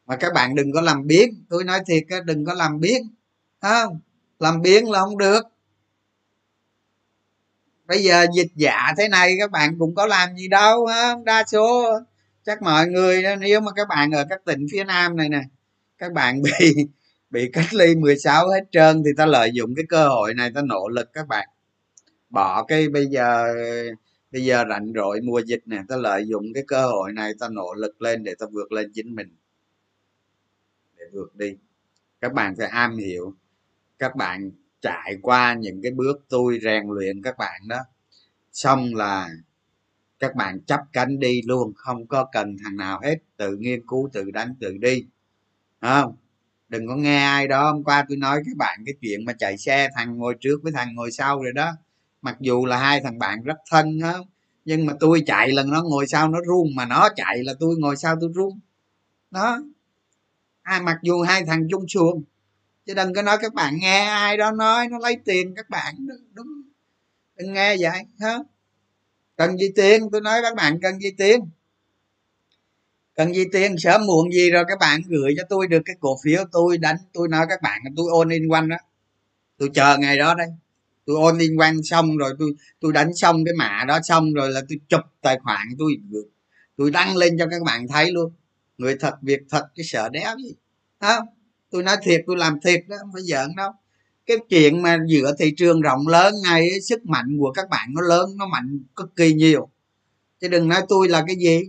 [0.06, 1.44] Mà các bạn đừng có làm biến.
[1.50, 3.02] Tôi nói thiệt đừng có làm biến.
[3.60, 4.00] Không?
[4.38, 5.42] Làm biến là không được.
[7.86, 11.14] Bây giờ dịch giả thế này, các bạn cũng có làm gì đâu ha?
[11.24, 11.84] đa số,
[12.44, 15.40] chắc mọi người, nếu mà các bạn ở các tỉnh phía nam này nè,
[15.98, 16.74] các bạn bị
[17.30, 20.62] bị cách ly 16 hết trơn thì ta lợi dụng cái cơ hội này, ta
[20.62, 21.48] nỗ lực các bạn.
[22.30, 23.54] Bỏ cái bây giờ
[24.32, 27.48] bây giờ rảnh rỗi mùa dịch nè, ta lợi dụng cái cơ hội này ta
[27.48, 29.36] nỗ lực lên để ta vượt lên chính mình.
[30.98, 31.56] Để vượt đi.
[32.20, 33.34] Các bạn phải am hiểu.
[33.98, 37.78] Các bạn trải qua những cái bước tôi rèn luyện các bạn đó.
[38.52, 39.28] Xong là
[40.18, 44.10] các bạn chấp cánh đi luôn, không có cần thằng nào hết, tự nghiên cứu,
[44.12, 45.06] tự đánh, tự đi.
[45.80, 46.16] Không?
[46.68, 49.58] Đừng có nghe ai đó hôm qua tôi nói các bạn cái chuyện mà chạy
[49.58, 51.72] xe thằng ngồi trước với thằng ngồi sau rồi đó
[52.22, 54.14] mặc dù là hai thằng bạn rất thân á
[54.64, 57.76] nhưng mà tôi chạy lần nó ngồi sau nó run mà nó chạy là tôi
[57.78, 58.60] ngồi sau tôi run.
[59.30, 59.62] Đó.
[60.62, 62.22] À, mặc dù hai thằng chung xuồng
[62.86, 65.94] chứ đừng có nói các bạn nghe ai đó nói nó lấy tiền các bạn
[66.32, 66.46] đúng
[67.36, 68.38] đừng nghe vậy hả
[69.36, 70.10] cần gì tiền?
[70.12, 71.40] Tôi nói các bạn cần gì tiền?
[73.14, 73.78] Cần gì tiền?
[73.78, 76.96] Sớm muộn gì rồi các bạn gửi cho tôi được cái cổ phiếu tôi đánh
[77.12, 78.76] tôi nói các bạn tôi ôn in quanh đó.
[79.58, 80.48] Tôi chờ ngày đó đây
[81.06, 84.50] tôi ôn liên quan xong rồi tôi tôi đánh xong cái mạ đó xong rồi
[84.50, 85.96] là tôi chụp tài khoản tôi.
[86.76, 88.32] Tôi đăng lên cho các bạn thấy luôn.
[88.78, 90.54] Người thật, việc thật, cái sợ đéo gì.
[91.00, 91.24] Không?
[91.70, 93.70] Tôi nói thiệt, tôi làm thiệt đó, không phải giỡn đâu.
[94.26, 98.00] Cái chuyện mà giữa thị trường rộng lớn này sức mạnh của các bạn nó
[98.00, 99.68] lớn, nó mạnh cực kỳ nhiều.
[100.40, 101.60] Chứ đừng nói tôi là cái gì.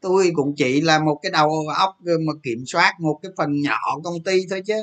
[0.00, 3.80] Tôi cũng chỉ là một cái đầu óc mà kiểm soát, một cái phần nhỏ
[4.04, 4.74] công ty thôi chứ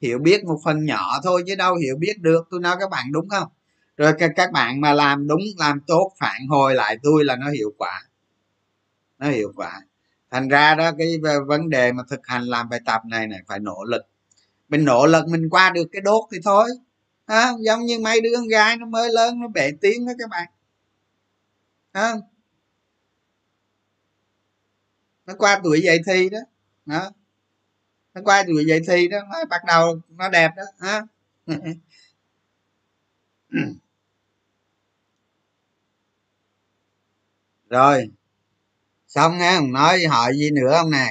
[0.00, 2.48] hiểu biết một phần nhỏ thôi chứ đâu hiểu biết được.
[2.50, 3.48] Tôi nói các bạn đúng không?
[3.96, 7.72] Rồi các bạn mà làm đúng làm tốt phản hồi lại tôi là nó hiệu
[7.78, 8.02] quả.
[9.18, 9.82] Nó hiệu quả.
[10.30, 13.58] Thành ra đó cái vấn đề mà thực hành làm bài tập này này phải
[13.58, 14.02] nỗ lực.
[14.68, 16.68] Mình nỗ lực mình qua được cái đốt thì thôi.
[17.26, 20.30] À, giống như mấy đứa con gái nó mới lớn nó bể tiếng đó các
[20.30, 20.48] bạn.
[21.92, 22.14] À,
[25.26, 26.38] nó qua tuổi dậy thi đó.
[26.86, 27.10] Đó
[28.14, 31.02] nó qua tuổi dậy thì đó, nó bắt đầu nó đẹp đó ha
[37.70, 38.10] rồi.
[39.08, 41.06] Xong nghe không nói hỏi gì nữa không nè?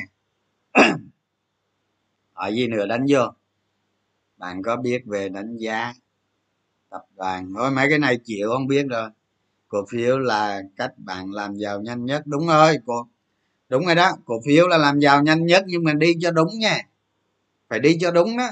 [2.33, 3.21] Hỏi gì nữa đánh vô.
[4.37, 5.93] Bạn có biết về đánh giá
[6.89, 7.53] tập đoàn?
[7.57, 9.09] Thôi mấy cái này chịu không biết rồi.
[9.67, 13.07] Cổ phiếu là cách bạn làm giàu nhanh nhất, đúng rồi, cô
[13.69, 16.59] đúng rồi đó, cổ phiếu là làm giàu nhanh nhất nhưng mà đi cho đúng
[16.59, 16.81] nha.
[17.69, 18.49] Phải đi cho đúng đó.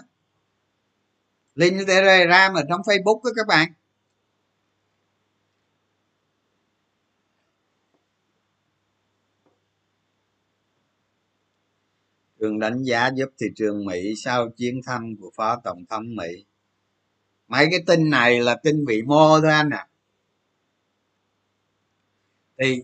[1.56, 3.72] Link telegram ở trong facebook đó các bạn.
[12.40, 16.46] Trường đánh giá giúp thị trường mỹ sau chuyến thăm của phó tổng thống mỹ.
[17.48, 19.88] Mấy cái tin này là tin vị mô thôi anh à
[22.58, 22.82] thì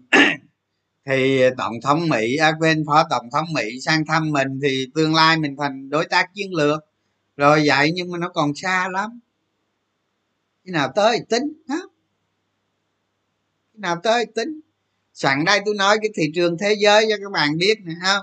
[1.06, 5.16] thì tổng thống mỹ à, quên phó tổng thống mỹ sang thăm mình thì tương
[5.16, 6.86] lai mình thành đối tác chiến lược.
[7.38, 9.20] Rồi vậy nhưng mà nó còn xa lắm.
[10.66, 11.78] Khi nào tới tính ha
[13.74, 14.60] khi nào tới tính.
[15.14, 18.18] Sẵn đây tôi nói cái thị trường thế giới cho các bạn biết nè ha.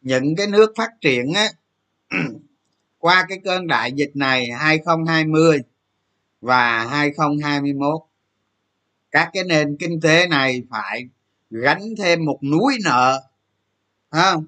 [0.00, 1.48] Những cái nước phát triển á
[2.98, 5.58] qua cái cơn đại dịch này 2020
[6.40, 8.02] và 2021
[9.16, 11.02] các cái nền kinh tế này phải
[11.50, 13.22] gánh thêm một núi nợ
[14.10, 14.46] không?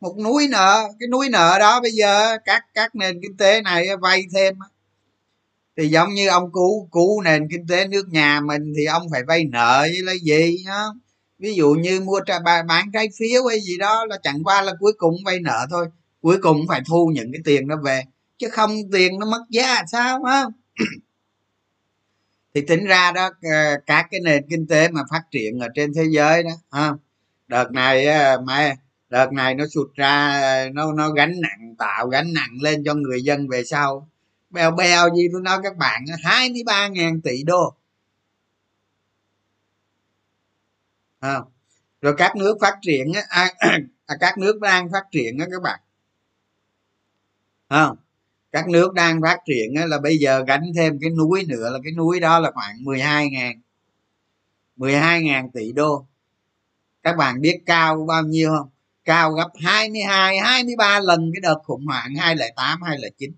[0.00, 3.96] Một núi nợ, cái núi nợ đó bây giờ các các nền kinh tế này
[4.00, 4.54] vay thêm
[5.76, 9.22] thì giống như ông cứu cứu nền kinh tế nước nhà mình thì ông phải
[9.24, 10.94] vay nợ với lấy gì đó
[11.38, 14.72] ví dụ như mua tra bán trái phiếu hay gì đó là chẳng qua là
[14.80, 15.86] cuối cùng vay nợ thôi,
[16.22, 18.02] cuối cùng phải thu những cái tiền đó về,
[18.38, 20.52] chứ không tiền nó mất giá sao không?
[22.54, 25.94] Thì tính ra đó ờ, các cái nền kinh tế mà phát triển ở trên
[25.94, 26.92] thế giới đó ha
[27.48, 28.74] đợt này ờ, mà
[29.10, 32.94] đợt này nó sụt ra ờ, nó nó gánh nặng tạo gánh nặng lên cho
[32.94, 34.08] người dân về sau.
[34.50, 37.74] Bèo bèo gì tôi nói các bạn 23 ngàn tỷ đô.
[41.20, 41.40] À,
[42.02, 43.48] rồi các nước phát triển á, à,
[44.06, 45.80] à, các nước đang phát triển đó các bạn.
[47.68, 47.96] Không
[48.52, 51.92] các nước đang phát triển là bây giờ gánh thêm cái núi nữa, là cái
[51.92, 53.60] núi đó là khoảng 12 ngàn
[54.76, 56.06] 12 ngàn tỷ đô.
[57.02, 58.68] Các bạn biết cao bao nhiêu không?
[59.04, 63.32] Cao gấp 22 23 lần cái đợt khủng hoảng 208 209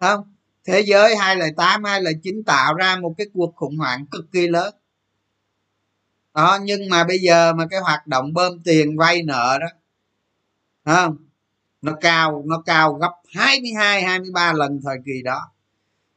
[0.00, 4.74] không thế giới 208 209 tạo ra một cái cuộc khủng hoảng cực kỳ lớn.
[6.34, 9.66] Đó, nhưng mà bây giờ mà cái hoạt động bơm tiền vay nợ đó,
[10.84, 11.16] không,
[11.82, 15.40] nó cao nó cao gấp 22 23 lần thời kỳ đó.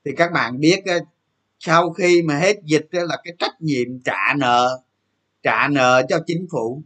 [0.05, 0.99] Thì các bạn biết ờ,
[1.59, 4.81] sau khi mà hết dịch là cái trách nhiệm trả nợ
[5.43, 6.81] trả nợ cho chính phủ.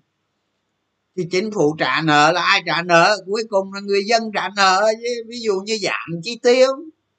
[1.17, 3.17] Thì chính phủ trả nợ là ai trả nợ?
[3.25, 4.91] Cuối cùng là người dân trả nợ
[5.27, 6.67] ví dụ như giảm chi tiêu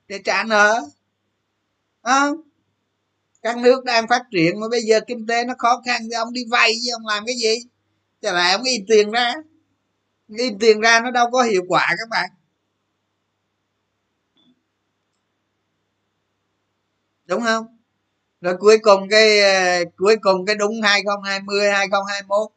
[0.08, 0.80] để trả nợ.
[2.02, 2.28] À,
[3.42, 6.32] các nước đang phát triển mà bây giờ kinh tế nó khó khăn thì ông
[6.32, 7.54] đi vay chứ ông làm cái gì?
[8.22, 9.34] Chả lại ông in tiền ra?
[10.38, 12.30] In tiền ra nó đâu có hiệu quả các bạn.
[17.32, 17.66] Đúng không?
[18.40, 22.50] Rồi cuối cùng cái ờ, cuối cùng cái đúng 2020 2021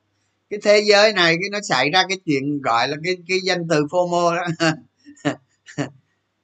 [0.49, 3.67] cái thế giới này cái nó xảy ra cái chuyện gọi là cái cái danh
[3.69, 4.47] từ FOMO đó.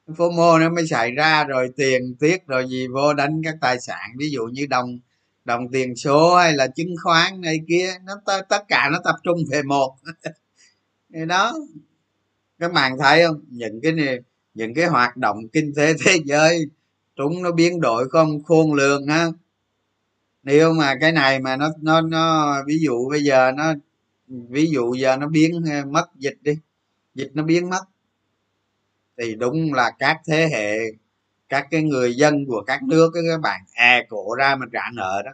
[0.07, 4.09] FOMO nó mới xảy ra rồi tiền tiết rồi gì vô đánh các tài sản,
[4.17, 4.99] ví dụ như đồng
[5.45, 9.15] đồng tiền số hay là chứng khoán này kia, nó t- tất cả nó tập
[9.23, 9.95] trung về một.
[11.13, 11.53] Thì đó,
[12.59, 13.41] các bạn thấy không?
[13.49, 14.19] Những cái này
[14.53, 16.65] những cái hoạt động kinh tế thế giới
[17.23, 18.43] chúng nó biến đổi không?
[18.43, 19.27] Khôn lường ha.
[20.43, 23.73] Nếu mà cái này mà nó nó nó, ví dụ bây giờ nó,
[24.27, 26.53] ví dụ giờ nó biến ờ, mất dịch đi.
[27.15, 27.83] Dịch nó biến mất.
[29.17, 30.77] Thì đúng là các thế hệ,
[31.49, 35.21] các cái người dân của các nước các bạn e cổ ra mà trả nợ
[35.25, 35.31] đó.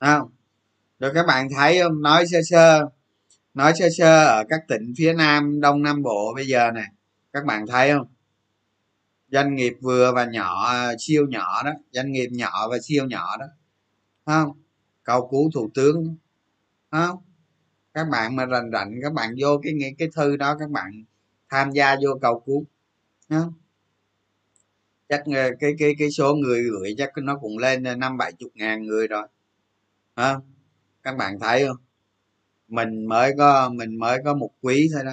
[0.00, 0.30] Không?
[1.00, 2.02] Rồi các bạn thấy không?
[2.02, 2.88] Nói sơ sơ,
[3.54, 6.86] nói sơ sơ ở các tỉnh phía nam, đông nam bộ bây giờ này
[7.32, 8.06] các bạn thấy không?
[9.28, 13.36] Doanh nghiệp vừa và nhỏ à, siêu nhỏ đó doanh nghiệp nhỏ và siêu nhỏ
[13.36, 13.46] đó
[14.26, 14.52] không?
[15.04, 16.16] Cầu cứu thủ tướng
[16.90, 17.18] không?
[17.94, 21.04] Các bạn mà rành rành các bạn vô cái cái thư đó các bạn
[21.48, 22.64] tham gia vô cầu cứu
[23.28, 23.52] không?
[25.08, 28.32] Chắc ờ, cái cái cái số người gửi chắc nó cũng lên ờ, năm bảy
[28.32, 29.28] chục ngàn người rồi
[30.14, 30.36] à,
[31.02, 31.76] các bạn thấy không?
[32.68, 35.12] Mình mới có mình mới có một quý thôi đó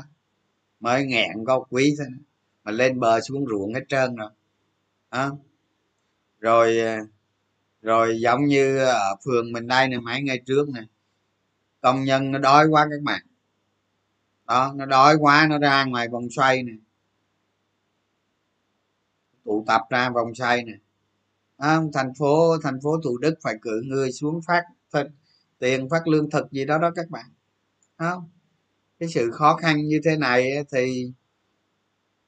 [0.80, 2.18] mới nghẹn có quý thôi đó
[2.64, 4.30] mà lên bờ xuống ruộng hết trơn rồi.
[5.10, 5.30] À,
[6.40, 6.98] rồi ờ,
[7.82, 10.84] rồi giống như ờ, ở phường mình đây này mấy ngày trước này
[11.82, 13.22] công nhân nó đói quá các bạn.
[14.48, 16.76] Đó nó đói quá nó ra ngoài vòng xoay này
[19.46, 20.76] tụ tập ra vòng xoay này
[21.58, 25.08] à, thành phố thành phố thủ đức phải cử người xuống phát, phát
[25.60, 27.26] tiền phát lương thực gì đó đó các bạn.
[27.98, 28.30] Không
[29.00, 31.12] cái sự khó khăn như thế này thì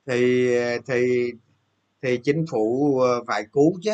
[0.07, 0.49] thì
[0.87, 1.31] thì
[2.01, 3.91] thì chính phủ ờ, phải cứu chứ.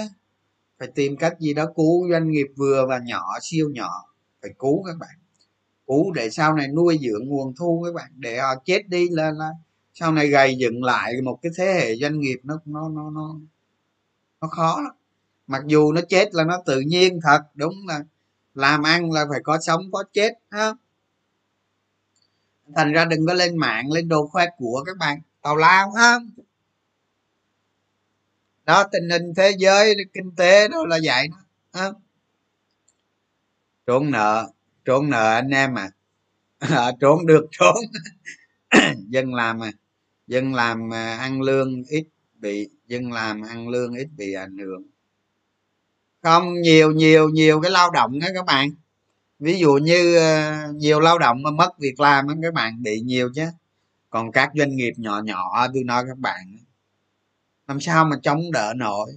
[0.80, 3.90] Phải tìm cách gì đó cứu doanh nghiệp vừa và nhỏ, siêu nhỏ.
[4.42, 5.16] Phải cứu các bạn.
[5.88, 8.12] Cứu để sau này nuôi dưỡng nguồn thu các bạn.
[8.18, 9.50] Để họ chết đi là là
[9.94, 13.36] sau này gầy dựng lại một cái thế hệ doanh nghiệp nó nó nó nó
[14.42, 14.94] nó khó lắm.
[15.48, 18.04] Mặc dù nó chết là nó tự nhiên thật, đúng là
[18.56, 20.74] làm ăn là phải có sống, có chết ha
[22.76, 26.20] thành ra đừng có lên mạng, lên đồ khoe của các bạn tào lao ha
[28.66, 31.38] đó tình hình thế giới kinh tế đó là vậy đó
[31.74, 31.90] ha
[33.88, 34.52] trốn nợ
[34.86, 35.90] trốn nợ anh em à,
[36.60, 37.76] à trốn được trốn.
[39.10, 39.72] Dân làm à.
[40.28, 42.04] Dân làm à, ăn lương ít
[42.36, 44.84] bị dân làm ăn lương ít bị ảnh hưởng.
[46.22, 48.70] Không nhiều nhiều nhiều cái lao động đó các bạn.
[49.40, 53.00] Ví dụ như ờ, nhiều lao động mà mất việc làm đó các bạn bị
[53.00, 53.46] nhiều chứ
[54.12, 56.58] còn các doanh nghiệp nhỏ nhỏ à, tôi nói các bạn
[57.68, 59.12] làm sao mà chống đỡ nổi?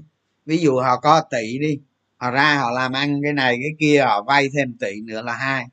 [0.46, 1.80] Ví dụ họ có tỷ đi
[2.16, 5.32] họ ra họ làm ăn cái này cái kia họ vay thêm tỷ nữa là
[5.34, 5.66] hai.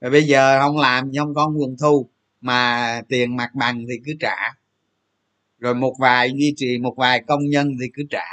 [0.00, 2.08] Rồi bây giờ không làm không có nguồn thu
[2.40, 4.36] mà tiền mặt bằng thì cứ trả.
[5.58, 8.26] Rồi một vài duy trì một vài công nhân thì cứ trả.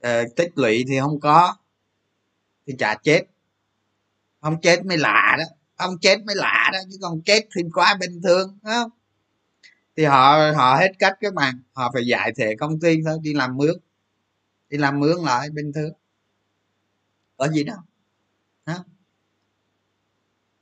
[0.00, 1.56] Ờ, tích lũy thì không có
[2.66, 3.22] thì trả chết.
[4.40, 5.44] Không chết mới lạ đó
[5.78, 8.90] không chết mới lạ đó chứ còn chết thì quá bình thường không?
[9.98, 13.34] Thì họ họ hết cách các bạn họ phải giải thể công ty thôi, đi
[13.34, 13.74] làm mướn.
[14.68, 15.92] Đi làm mướn lại bình thường
[17.36, 17.76] có gì đâu
[18.66, 18.84] đó.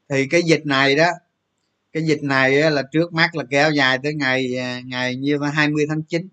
[0.09, 1.11] thì cái dịch này đó,
[1.93, 5.87] cái dịch này là trước mắt là kéo dài tới ngày à, ngày như 20
[5.89, 6.29] tháng 9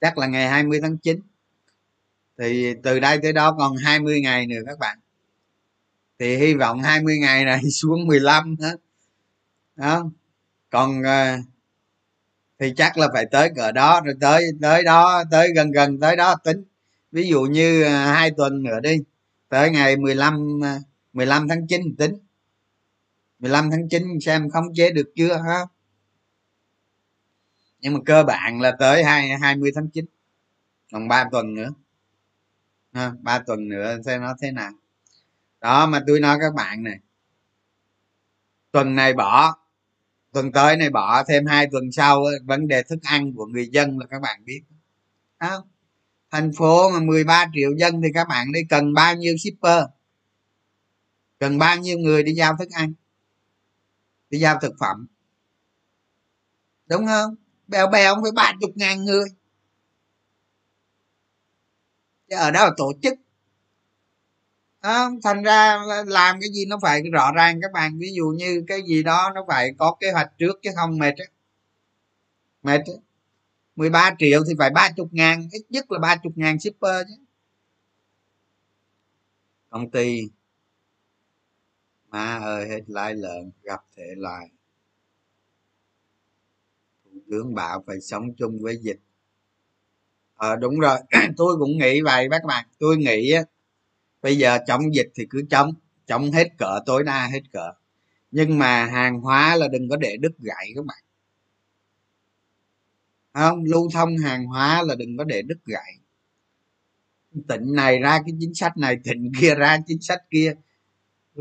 [0.00, 1.20] chắc là ngày 20 tháng 9
[2.38, 4.98] thì từ đây tới đó còn 20 ngày nữa các bạn.
[6.18, 8.76] Thì hy vọng 20 ngày này xuống 15 hết.
[9.76, 10.10] Đó
[10.70, 11.38] còn à,
[12.58, 16.16] thì chắc là phải tới cỡ đó rồi tới tới đó tới gần gần tới
[16.16, 16.64] đó tính.
[17.12, 18.96] Ví dụ như ờ, hai tuần nữa đi
[19.48, 20.60] tới ngày 15
[21.12, 22.14] 15 ờ, tháng 9 tính.
[23.38, 25.60] 15 tháng 9 xem khống chế được chưa ha?
[27.80, 30.04] Nhưng mà cơ bản là tới hai 20 tháng 9
[30.92, 31.70] còn 3 tuần nữa.
[32.92, 34.72] Ha, 3 tuần nữa xem nó thế nào.
[35.60, 36.98] Đó mà tôi nói các bạn này
[38.72, 39.56] tuần này bỏ
[40.38, 43.98] tuần tới này bỏ thêm hai tuần sau vấn đề thức ăn của người dân
[43.98, 44.62] là các bạn biết.
[45.38, 45.62] Không
[46.30, 49.84] thành phố mà 13 triệu dân thì các bạn đi cần bao nhiêu shipper?
[51.38, 52.92] Cần bao nhiêu người đi giao thức ăn?
[54.30, 55.06] Đi giao thực phẩm.
[56.86, 57.34] Đúng không?
[57.66, 59.28] Bèo bèo không phải ba chục ngàn người.
[62.30, 63.14] Chứ ở đó là tổ chức
[64.82, 67.98] đó, thành ra làm cái gì nó phải rõ ràng các bạn.
[67.98, 71.14] Ví dụ như cái gì đó nó phải có kế hoạch trước chứ không mệt
[71.16, 71.24] á.
[72.62, 72.94] Mệt á.
[73.76, 77.14] 13 triệu thì phải ba chục ngàn ít nhất là ba chục ngàn shipper chứ.
[79.70, 80.28] Công ty.
[82.10, 84.50] Má ơi hết lái lợn gặp thể loại.
[87.04, 89.00] Thủ tướng bảo phải sống chung với dịch.
[90.34, 90.98] Ờ đúng rồi.
[91.36, 92.66] Tôi cũng nghĩ vậy các bạn.
[92.78, 93.34] Tôi nghĩ
[94.22, 95.72] bây giờ chống dịch thì cứ chống
[96.06, 97.72] chống hết cỡ tối đa hết cỡ.
[98.30, 100.98] Nhưng mà hàng hóa là đừng có để đứt gãy các bạn.
[103.32, 103.64] Không?
[103.64, 105.94] Lưu thông hàng hóa là đừng có để đứt gãy.
[107.48, 110.54] Tỉnh này ra cái chính sách này, tỉnh kia ra chính sách kia.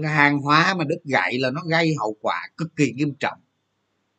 [0.04, 3.40] Hàng hóa mà đứt gãy là nó gây hậu quả cực kỳ nghiêm trọng.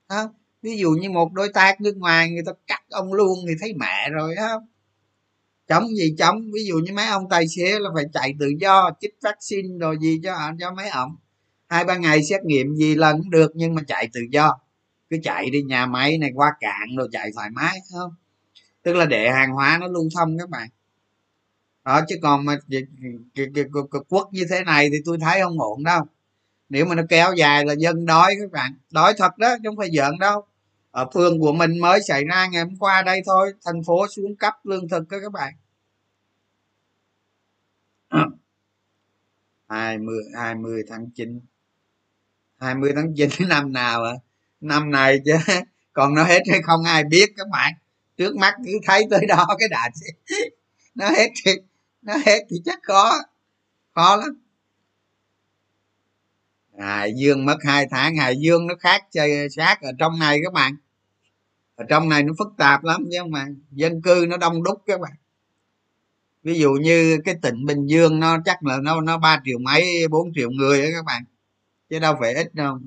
[0.09, 0.31] Không?
[0.63, 3.75] Ví dụ như một đối tác nước ngoài, người ta cắt ông luôn thì thấy
[3.75, 4.67] mẹ rồi không?
[5.69, 6.41] Chống gì chống?
[6.55, 9.97] Ví dụ như mấy ông tài xế là phải chạy tự do, chích vaccine rồi
[10.01, 11.17] gì cho cho mấy ông.
[11.69, 14.59] Hai, ba ngày xét nghiệm gì lần cũng được, nhưng mà chạy tự do.
[15.11, 18.15] Cứ chạy đi, nhà máy này qua cạn rồi chạy thoải mái không?
[18.83, 20.69] Tức là để hàng hóa nó lưu thông các bạn.
[21.85, 22.57] Đó, chứ còn mà
[24.09, 26.05] quốc như thế này thì tôi thấy không ổn đâu.
[26.69, 28.75] Nếu mà nó kéo dài là dân đói các bạn.
[28.91, 30.45] Đói thật đó, chứ không phải giận đâu
[30.99, 33.53] ở phường của mình mới xảy ra ngày hôm qua đây thôi.
[33.65, 35.55] Thành phố xuống cấp lương thực đó các bạn.
[39.69, 41.41] Hai mươi hai mươi tháng chín.
[42.61, 44.13] hai mươi tháng chín năm nào à
[44.61, 45.37] năm này chứ,
[45.93, 47.75] còn nó hết hay không ai biết các bạn.
[48.17, 49.91] Trước mắt cứ thấy tới đó cái đã
[50.95, 51.53] nó hết thì,
[52.03, 53.13] nó hết thì chắc khó
[53.95, 54.43] khó lắm.
[56.79, 58.17] Hải dương mất hai tháng.
[58.17, 60.77] Hải dương nó khác chơi, sát ở trong này các bạn
[61.79, 63.47] ở trong này nó phức tạp lắm chứ mà.
[63.71, 65.13] Dân cư nó đông đúc các bạn.
[66.43, 70.09] Ví dụ như cái tỉnh bình dương nó chắc là nó nó ba triệu mấy,
[70.11, 71.25] bốn triệu người đó các bạn.
[71.91, 72.79] Chứ đâu phải ít đâu.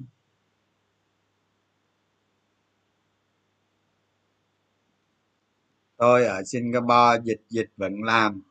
[5.98, 8.42] Tôi ở singapore dịch dịch vẫn làm.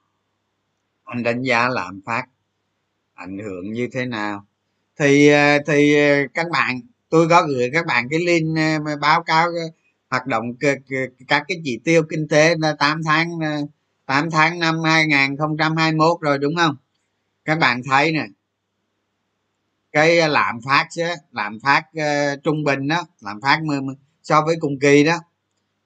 [1.04, 2.26] Anh đánh giá lạm phát.
[3.14, 4.46] Ảnh hưởng như thế nào?
[4.98, 9.22] Thì ờ, thì ờ, các bạn, tôi có gửi các bạn cái link ờ, báo
[9.22, 9.48] cáo
[10.10, 10.44] hoạt động
[11.28, 13.66] các cái chỉ tiêu kinh tế 8 tháng ờ,
[14.06, 16.76] 8 tháng năm 2021 rồi đúng không?
[17.44, 18.26] Các bạn thấy nè
[19.92, 23.60] cái ờ, lạm phát chứ lạm phát uh, trung bình đó lạm phát
[24.22, 25.18] so với cùng kỳ đó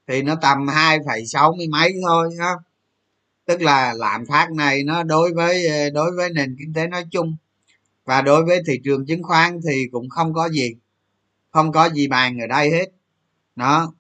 [0.09, 2.63] thì nó tầm hai phẩy sáu mươi mấy thôi đó
[3.47, 7.37] tức là lạm phát này nó đối với đối với nền kinh tế nói chung
[8.05, 10.75] và đối với thị trường chứng khoán thì cũng không có gì
[11.55, 12.87] không có gì bàn ở đây hết.
[13.57, 13.93] Đó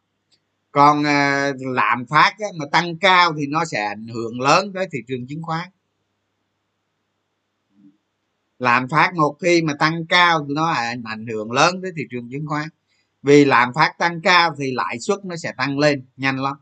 [0.74, 4.86] còn ờ, lạm phát á, mà tăng cao thì nó sẽ ảnh hưởng lớn tới
[4.92, 5.68] thị trường chứng khoán.
[8.58, 10.66] Lạm phát một khi mà tăng cao thì nó
[11.04, 12.68] ảnh hưởng lớn tới thị trường chứng khoán.
[13.22, 16.56] Vì lạm phát tăng cao thì lãi suất nó sẽ tăng lên nhanh lắm.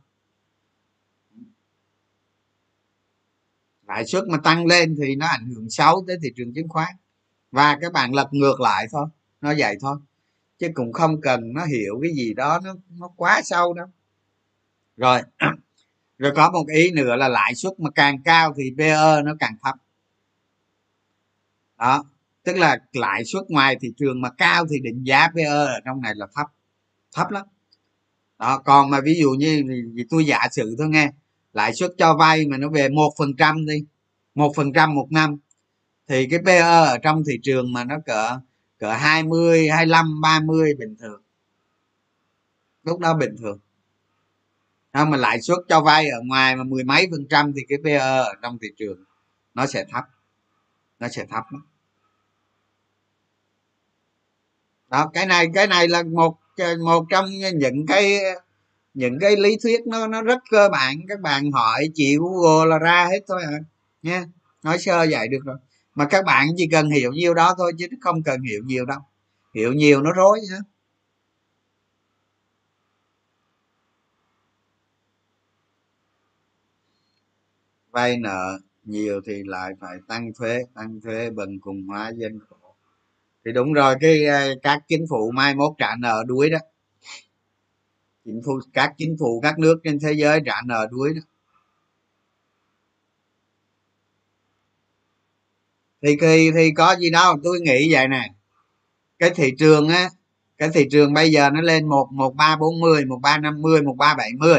[3.86, 6.94] Lãi suất mà tăng lên thì nó ảnh hưởng xấu tới thị trường chứng khoán.
[7.50, 9.06] Và các bạn lật ngược lại thôi
[9.40, 9.96] nó vậy thôi.
[10.58, 13.86] Chứ cũng không cần nó hiểu cái gì đó nó nó quá sâu đâu
[14.97, 15.20] rồi.
[16.18, 19.57] Rồi có một ý nữa là lãi suất mà càng cao thì PE nó càng
[19.62, 19.74] thấp.
[21.78, 22.05] Đó
[22.45, 26.01] tức là lãi suất ngoài thị trường mà cao thì định giá PE ở trong
[26.01, 26.47] này là thấp
[27.12, 27.47] thấp lắm.
[28.38, 29.62] Đó còn mà ví dụ như
[29.97, 31.11] thì tôi giả sử thôi nghe
[31.53, 33.84] lãi suất cho vay mà nó về một phần trăm đi
[34.34, 35.36] một phần trăm một năm
[36.09, 38.38] thì cái PE ở trong thị trường mà nó cỡ
[38.78, 41.22] cỡ 20, 25, 30 bình thường.
[42.84, 43.59] Lúc đó bình thường
[44.93, 47.78] không, mà lãi suất cho vay ở ngoài mà mười mấy phần trăm thì cái
[47.84, 49.05] PE ở trong thị trường
[49.55, 50.05] nó sẽ thấp.
[51.01, 51.59] Nó sẽ thấp đó.
[54.93, 56.36] đó, cái này cái này là một
[56.84, 58.20] một trong những cái
[58.95, 60.97] những cái lý thuyết nó nó rất cơ bản.
[61.09, 63.59] Các bạn hỏi, chị google là ra hết thôi à
[64.03, 64.24] nha,
[64.62, 65.57] nói sơ vậy được rồi.
[65.95, 68.99] Mà các bạn chỉ cần hiểu nhiều đó thôi chứ không cần hiểu nhiều đâu.
[69.55, 70.61] Hiểu nhiều nó rối hết
[77.93, 82.57] vay nợ nhiều thì lại phải tăng thuế tăng thuế bần cùng hóa dân khổ.
[83.45, 86.59] Thì đúng rồi, cái ờ, các chính phủ mai mốt trả nợ đuối đó.
[88.24, 91.20] Chính phủ, các chính phủ các nước trên thế giới trả nợ đuối đó.
[96.03, 98.32] Thì khi, thì có gì đâu tôi nghĩ vậy nè.
[99.18, 100.11] Cái thị trường á,
[100.59, 103.62] cái thị trường bây giờ nó lên một một ba bốn mươi, một ba năm
[103.62, 104.59] mươi, một ba bảy mươi.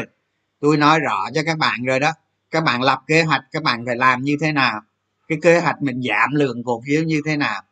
[0.60, 2.12] Tôi nói rõ cho các bạn rồi đó
[2.54, 4.80] các bạn lập kế hoạch các bạn phải làm như thế nào
[5.28, 7.62] cái kế hoạch mình giảm lượng cổ phiếu như thế nào.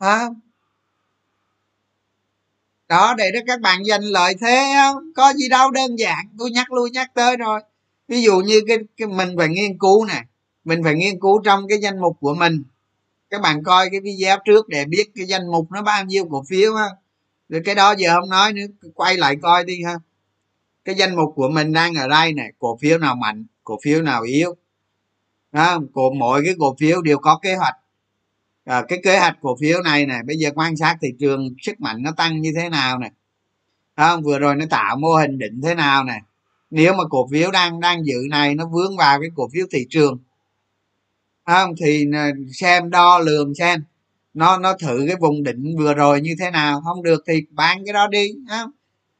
[0.00, 0.34] Đó,
[2.88, 5.12] đó để đó các bạn giành lợi thế không?
[5.16, 6.28] Có gì đâu đơn giản.
[6.38, 7.60] Tôi nhắc lui nhắc tới rồi.
[8.08, 10.22] Ví dụ như cái, cái mình phải nghiên cứu nè.
[10.64, 12.62] Mình phải nghiên cứu trong cái danh mục của mình.
[13.30, 16.44] Các bạn coi cái video trước để biết cái danh mục nó bao nhiêu cổ
[16.48, 16.88] phiếu ha.
[17.48, 19.94] Rồi cái đó giờ không nói nữa quay lại coi đi ha.
[20.84, 23.44] Cái danh mục của mình đang ở đây này cổ phiếu nào mạnh?
[23.64, 24.56] Cổ phiếu nào yếu?
[25.52, 27.74] Đó, cổ mỗi cái cổ phiếu đều có kế hoạch.
[28.64, 31.80] À, cái kế hoạch cổ phiếu này này bây giờ quan sát thị trường sức
[31.80, 33.10] mạnh nó tăng như thế nào này
[33.96, 34.22] không?
[34.22, 36.20] Vừa rồi nó tạo mô hình định thế nào này
[36.70, 39.86] nếu mà cổ phiếu đang đang dự này nó vướng vào cái cổ phiếu thị
[39.90, 40.18] trường.
[41.46, 41.74] Không?
[41.80, 43.84] Thì ờ, xem đo lường xem.
[44.34, 46.80] Nó nó thử cái vùng định vừa rồi như thế nào.
[46.80, 48.28] Không được thì bán cái đó đi.
[48.48, 48.70] Không?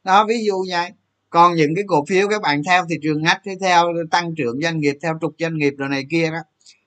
[0.05, 0.91] đó ví dụ vậy
[1.35, 4.81] còn những cái cổ phiếu các bạn theo thị trường ngách theo tăng trưởng doanh
[4.81, 6.39] nghiệp, theo trục doanh nghiệp rồi này kia đó,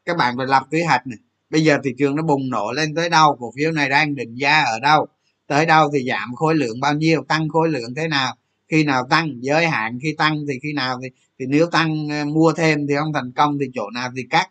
[0.06, 1.18] các bạn phải lập kế hoạch này.
[1.50, 4.36] Bây giờ thị trường nó bùng nổ lên tới đâu, cổ phiếu này đang định
[4.36, 5.08] giá ở đâu,
[5.48, 8.36] tới đâu thì giảm khối lượng bao nhiêu, tăng khối lượng thế nào,
[8.68, 12.26] khi nào tăng, giới hạn, khi tăng thì khi nào thì thì nếu tăng ờ,
[12.26, 14.48] mua thêm thì không thành công thì chỗ nào thì cắt.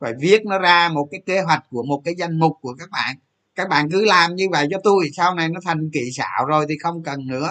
[0.00, 2.90] Phải viết nó ra một cái kế hoạch của một cái danh mục của các
[2.90, 3.16] bạn.
[3.54, 6.66] Các bạn cứ làm như vậy cho tôi, sau này nó thành kỹ xảo rồi
[6.68, 7.50] thì không cần nữa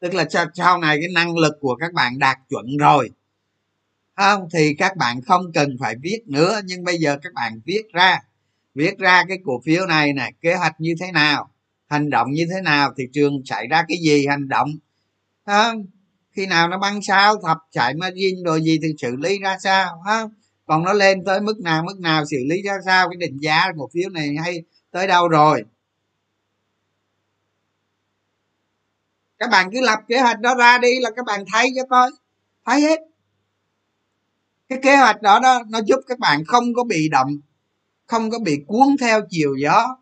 [0.00, 0.24] tức là
[0.54, 3.10] sau này cái năng lực của các bạn đạt chuẩn rồi.
[4.16, 7.82] Không, thì các bạn không cần phải viết nữa, nhưng bây giờ các bạn viết
[7.92, 8.20] ra.
[8.74, 11.50] Viết ra cái cổ phiếu này này kế hoạch như thế nào,
[11.88, 14.68] hành động như thế nào, thị trường xảy ra cái gì, hành động.
[15.46, 15.86] Không,
[16.32, 20.02] khi nào nó băng sao thập chạy margin rồi gì thì xử lý ra sao,
[20.06, 20.30] không?
[20.66, 23.08] Còn nó lên tới mức nào mức nào xử lý ra sao?
[23.08, 25.64] Cái định giá cổ phiếu này hay tới đâu rồi?
[29.38, 32.10] Các bạn cứ lập kế hoạch đó ra đi là các bạn thấy cho coi.
[32.64, 33.00] Thấy hết.
[34.68, 37.38] Cái kế hoạch đó đó nó giúp các bạn không có bị động
[38.06, 39.96] không có bị cuốn theo chiều gió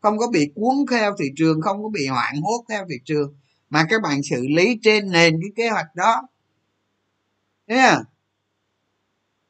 [0.00, 3.34] không có bị cuốn theo thị trường không có bị hoảng hốt theo thị trường.
[3.70, 6.28] Mà các bạn xử lý trên nền cái kế hoạch đó.
[7.66, 7.98] Nha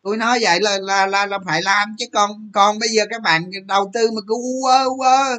[0.03, 3.23] tôi nói vậy là là là, là phải làm chứ còn còn bây giờ các
[3.23, 5.39] bạn đầu tư mà cứ quơ quơ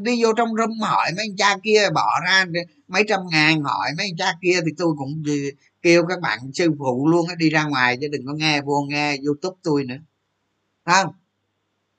[0.00, 2.44] đi vô trong râm hỏi mấy anh cha kia bỏ ra
[2.88, 5.22] mấy trăm ngàn hỏi mấy cha kia thì tôi cũng
[5.82, 9.16] kêu các bạn sư phụ luôn đi ra ngoài chứ đừng có nghe vô nghe
[9.26, 9.96] youtube tôi nữa.
[10.84, 11.12] Không?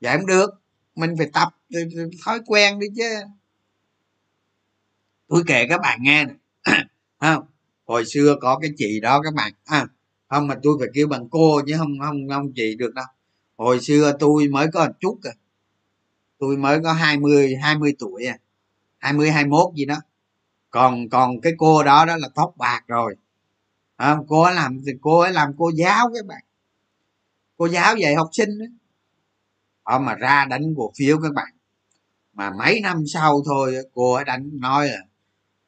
[0.00, 0.50] Vậy không được
[0.94, 1.48] mình phải tập
[2.24, 3.08] thói quen đi chứ.
[5.28, 6.32] Tôi kể các bạn nghe nè.
[7.20, 7.44] Không?
[7.86, 9.52] Hồi xưa có cái chị đó các bạn.
[9.64, 9.86] À,
[10.28, 13.04] không mà tôi phải kêu bằng cô chứ không không không chị được đâu.
[13.56, 15.32] Hồi xưa tôi mới có một chút à.
[16.38, 18.38] Tôi mới có 20 20 tuổi à.
[18.98, 19.96] 20 21 gì đó
[20.78, 23.16] còn còn cái cô đó đó là tóc bạc rồi.
[23.96, 26.42] À, cô ấy làm thì cô ấy làm cô giáo các bạn.
[27.56, 28.66] Cô giáo dạy học sinh đó.
[29.84, 31.52] À, mà ra đánh cổ phiếu các bạn.
[32.32, 34.98] Mà mấy năm sau thôi cô ấy đánh nói là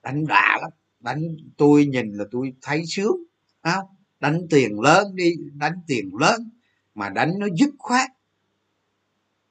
[0.03, 0.71] đánh đã lắm.
[1.01, 1.23] Đánh
[1.57, 3.17] tôi nhìn là tôi thấy sướng
[3.63, 3.87] không
[4.21, 6.51] đánh tiền lớn đi đánh tiền lớn
[6.95, 8.11] mà đánh nó dứt khoát.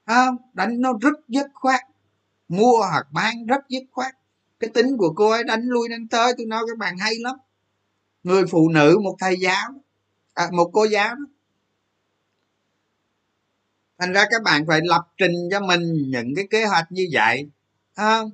[0.05, 1.81] Không đánh nó rất dứt khoát.
[2.47, 4.18] Mua hoặc bán rất dứt khoát
[4.59, 7.35] cái tính của cô ấy đánh lui đánh tới tôi nói các bạn hay lắm.
[8.23, 9.69] Người phụ nữ một thầy giáo
[10.33, 11.25] à, một cô giáo đó.
[13.97, 17.49] Thành ra các bạn phải lập trình cho mình những cái kế hoạch như vậy
[17.95, 18.31] không?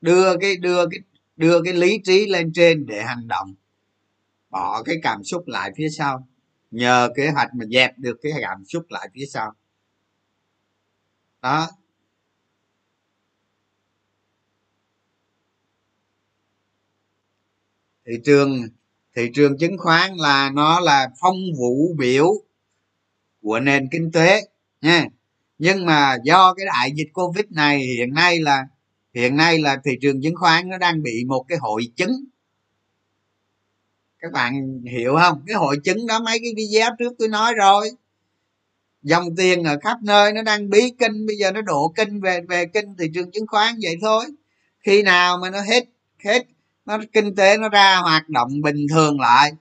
[0.00, 1.00] Đưa cái đưa cái
[1.36, 3.54] đưa cái lý trí lên trên để hành động.
[4.50, 6.26] Bỏ cái cảm xúc lại phía sau.
[6.70, 9.52] Nhờ kế hoạch mà dẹp được cái cảm xúc lại phía sau.
[11.42, 11.70] Đó.
[18.06, 18.68] Thị trường
[19.16, 22.34] thị trường chứng khoán là nó là phong vũ biểu
[23.42, 24.42] của nền kinh tế
[24.80, 25.06] nha
[25.58, 28.66] nhưng mà do cái đại dịch covid này, hiện nay là,
[29.14, 32.24] hiện nay là thị trường chứng khoán nó đang bị một cái hội chứng.
[34.18, 35.42] Các bạn hiểu không?
[35.46, 37.90] Cái hội chứng đó mấy cái video trước tôi nói rồi.
[39.02, 42.40] Dòng tiền ở khắp nơi nó đang bí kinh, bây giờ nó đổ kinh về
[42.48, 44.24] về kinh thị trường chứng khoán vậy thôi.
[44.78, 45.84] Khi nào mà nó hết
[46.24, 46.46] hết
[46.86, 49.52] nó kinh tế nó ra hoạt động bình thường lại.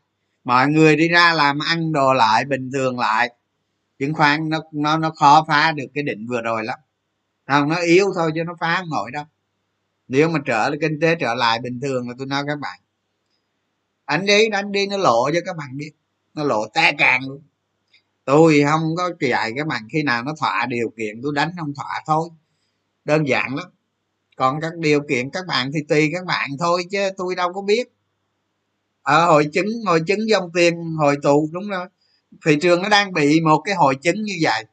[0.44, 3.30] Mọi người đi ra làm ăn đồ lại bình thường lại.
[4.00, 6.80] Chứng khoán nó nó nó khó phá được cái định vừa rồi lắm.
[7.48, 9.24] Không, nó yếu thôi chứ nó phá không nổi đâu.
[10.08, 12.80] Nếu mà trở lại, kinh tế trở lại bình thường là tôi nói các bạn.
[14.06, 15.92] Anh đi anh đi, nó lộ cho các bạn biết.
[16.34, 17.42] Nó lộ te càng luôn.
[18.26, 21.74] Tôi không có dạy các bạn khi nào nó thỏa điều kiện, tôi đánh không
[21.76, 22.30] thỏa thôi.
[23.06, 23.68] Đơn giản lắm
[24.36, 27.62] còn các điều kiện các bạn thì tùy các bạn thôi chứ tôi đâu có
[27.62, 27.92] biết.
[29.02, 31.88] Ở hội chứng hội chứng dòng tiền hồi tụ, đúng rồi.
[32.46, 34.66] Thị trường nó đang bị một cái hội chứng như vậy.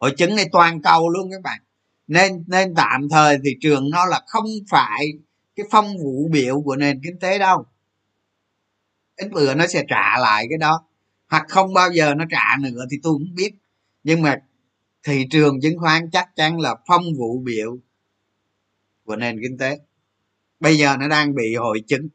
[0.00, 1.60] Hội chứng này toàn cầu luôn các bạn.
[2.06, 5.12] Nên nên tạm thời thị trường nó là không phải
[5.56, 7.66] cái phong vụ biểu của nền kinh tế đâu.
[9.16, 10.84] Ít bữa nó sẽ trả lại cái đó.
[11.28, 13.50] Hoặc không bao giờ nó trả nữa thì tôi cũng biết.
[14.04, 14.36] Nhưng mà
[15.02, 17.78] thị trường chứng khoán chắc chắn là phong vụ biểu
[19.08, 19.78] của nền kinh tế.
[20.60, 22.08] Bây giờ nó đang bị hội chứng.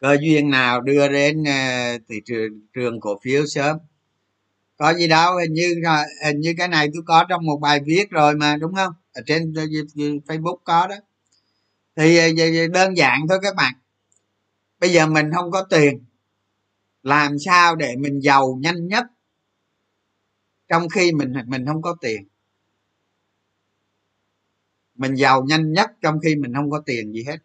[0.00, 3.76] Cơ duyên nào đưa đến ờ, thị trường trường cổ phiếu sớm?
[4.76, 5.74] Có gì đâu, hình như
[6.26, 8.92] hình như cái này tôi có trong một bài viết rồi mà, đúng không?
[9.14, 9.62] Ở trên ờ,
[10.26, 10.96] facebook có đó.
[11.96, 13.74] Thì ờ, đơn giản thôi các bạn.
[14.80, 16.04] Bây giờ mình không có tiền.
[17.02, 19.04] Làm sao để mình giàu nhanh nhất?
[20.72, 22.24] Trong khi mình mình không có tiền.
[24.94, 27.36] Mình giàu nhanh nhất trong khi mình không có tiền gì hết.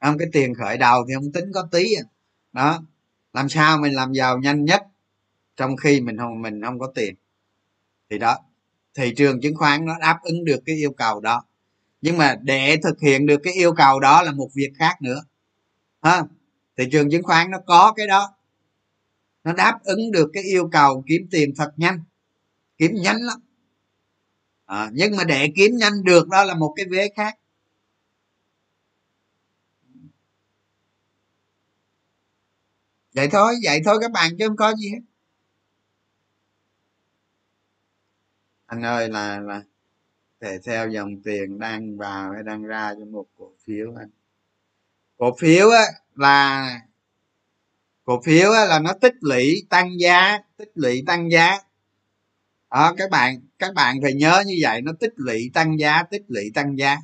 [0.00, 2.02] Không, cái tiền khởi đầu thì không tính có tí à.
[2.52, 2.82] đó.
[3.32, 4.82] Làm sao mình làm giàu nhanh nhất
[5.56, 7.14] trong khi mình không mình không có tiền?
[8.10, 8.38] Thì đó,
[8.94, 11.44] thị trường chứng khoán nó đáp ứng được cái yêu cầu đó.
[12.00, 15.22] Nhưng mà để thực hiện được cái yêu cầu đó là một việc khác nữa.
[16.02, 16.22] Ha
[16.76, 18.35] thị trường chứng khoán nó có cái đó
[19.46, 22.00] nó đáp ứng được cái yêu cầu kiếm tiền thật nhanh.
[22.78, 23.38] Kiếm nhanh lắm.
[24.66, 27.38] À, nhưng mà để kiếm nhanh được đó là một cái vế khác.
[33.14, 35.00] Vậy thôi vậy thôi các bạn chứ không có gì hết.
[38.66, 39.62] Anh ơi là là
[40.40, 44.10] để theo dòng tiền đang vào hay đang ra cho một cổ phiếu anh.
[45.16, 45.84] Cổ phiếu á,
[46.14, 46.80] là
[48.06, 51.58] cổ phiếu là nó tích lũy tăng giá tích lũy tăng giá.
[52.70, 56.22] Đó các bạn các bạn phải nhớ như vậy nó tích lũy tăng giá tích
[56.28, 56.96] lũy tăng giá.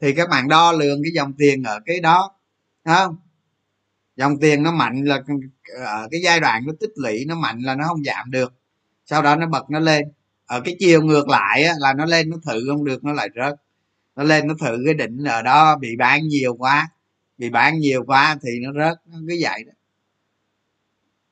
[0.00, 2.34] Thì các bạn đo lường cái dòng tiền ở cái đó
[2.84, 3.16] không?
[4.16, 5.22] Dòng tiền nó mạnh là
[5.86, 8.52] ở cái giai đoạn nó tích lũy nó mạnh là nó không giảm được.
[9.06, 10.04] Sau đó nó bật nó lên.
[10.46, 13.28] Ở cái chiều ngược lại á, là nó lên nó thử không được nó lại
[13.36, 13.54] rớt.
[14.16, 16.88] Nó lên nó thử cái đỉnh ở đó bị bán nhiều quá
[17.38, 19.72] bị bán nhiều quá thì nó rớt nó cứ vậy đó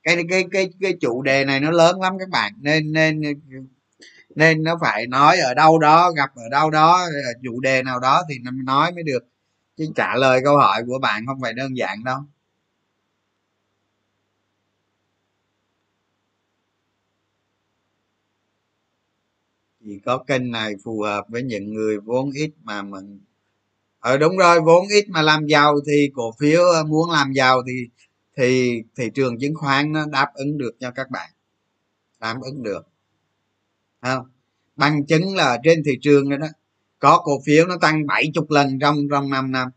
[0.03, 2.53] cái cái cái cái chủ đề này nó lớn lắm các bạn.
[2.61, 3.21] Nên nên
[4.37, 8.01] nên nó phải nói ở đâu đó, gặp ở đâu đó ờ, chủ đề nào
[8.01, 9.25] đó thì nói mới được.
[9.79, 12.19] Chứ trả lời câu hỏi của bạn không phải đơn giản đâu.
[19.85, 23.21] Chỉ có kênh này phù hợp với những người vốn ít mà mình
[24.01, 27.63] ờ đúng rồi, vốn ít mà làm giàu thì cổ phiếu ờ, muốn làm giàu
[27.69, 27.73] thì
[28.37, 31.31] thì thị trường chứng khoán nó đáp ứng được cho các bạn.
[32.21, 32.89] Đáp ứng được.
[34.03, 34.27] Không?
[34.77, 36.47] Bằng chứng là trên thị trường đó, đó
[36.99, 39.69] có cổ phiếu nó tăng 70 lần trong trong 5 năm.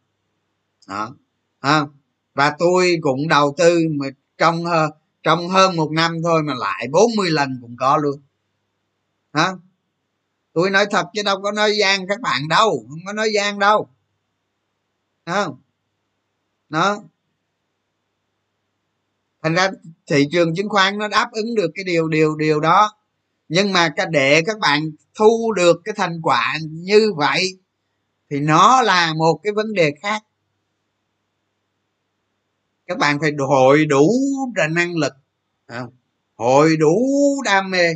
[0.87, 1.15] Đó.
[1.61, 1.89] Không?
[2.33, 4.91] Và tôi cũng đầu tư mà trong ờ,
[5.23, 8.21] trong hơn một năm thôi mà lại 40 lần cũng có luôn.
[9.33, 9.53] Hả
[10.55, 13.59] tôi nói thật chứ đâu có nói gian các bạn đâu không có nói gian
[13.59, 13.89] đâu.
[15.25, 15.61] Không?
[16.69, 17.03] Đó
[19.45, 19.69] thành ra
[20.07, 22.91] thị trường chứng khoán nó đáp ứng được cái điều điều điều đó.
[23.49, 24.81] Nhưng mà cái để các bạn
[25.15, 27.59] thu được cái thành quả như vậy
[28.29, 30.23] thì nó là một cái vấn đề khác.
[32.87, 34.09] Các bạn phải hội đủ
[34.71, 35.13] năng lực
[36.35, 36.97] hội đủ
[37.45, 37.93] đam mê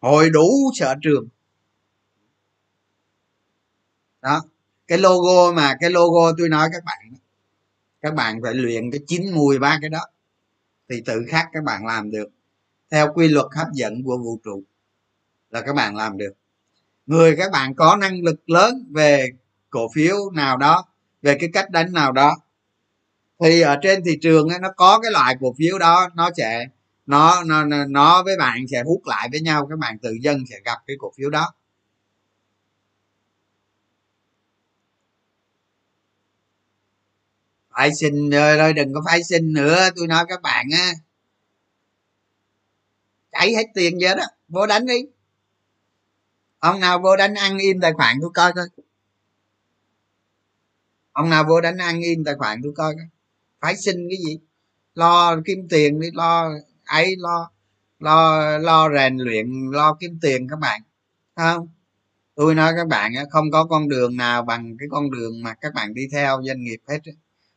[0.00, 1.28] hội đủ sở trường.
[4.22, 4.42] Đó,
[4.86, 6.98] cái logo mà, cái logo tôi nói các bạn
[8.00, 10.00] các bạn phải luyện cái chín mùi ba cái đó
[10.88, 12.28] thì tự khắc các bạn làm được.
[12.90, 14.62] Theo quy luật hấp dẫn của vũ trụ
[15.50, 16.32] là các bạn làm được.
[17.06, 19.28] Người các bạn có năng lực lớn về
[19.70, 20.84] cổ phiếu nào đó
[21.22, 22.36] về cái cách đánh nào đó
[23.40, 26.66] thì ở trên thị trường ấy, nó có cái loại cổ phiếu đó nó sẽ
[27.06, 30.56] nó nó nó với bạn sẽ hút lại với nhau các bạn tự dân sẽ
[30.64, 31.52] gặp cái cổ phiếu đó.
[37.76, 39.88] Phải xin rồi đừng có phải xin nữa.
[39.96, 40.92] Tôi nói các bạn á
[43.32, 45.06] cháy hết tiền vậy đó, vô đánh đi.
[46.58, 48.66] Ông nào vô đánh ăn in tài khoản tôi coi coi.
[51.12, 53.06] Ông nào vô đánh ăn in tài khoản tôi coi coi.
[53.60, 54.38] Phải xin cái gì?
[54.94, 56.50] Lo kiếm tiền đi, lo
[56.84, 57.50] ấy, lo
[57.98, 60.80] lo lo rèn luyện, lo kiếm tiền các bạn
[61.36, 61.68] không?
[62.34, 65.74] Tôi nói các bạn không có con đường nào bằng cái con đường mà các
[65.74, 66.98] bạn đi theo doanh nghiệp hết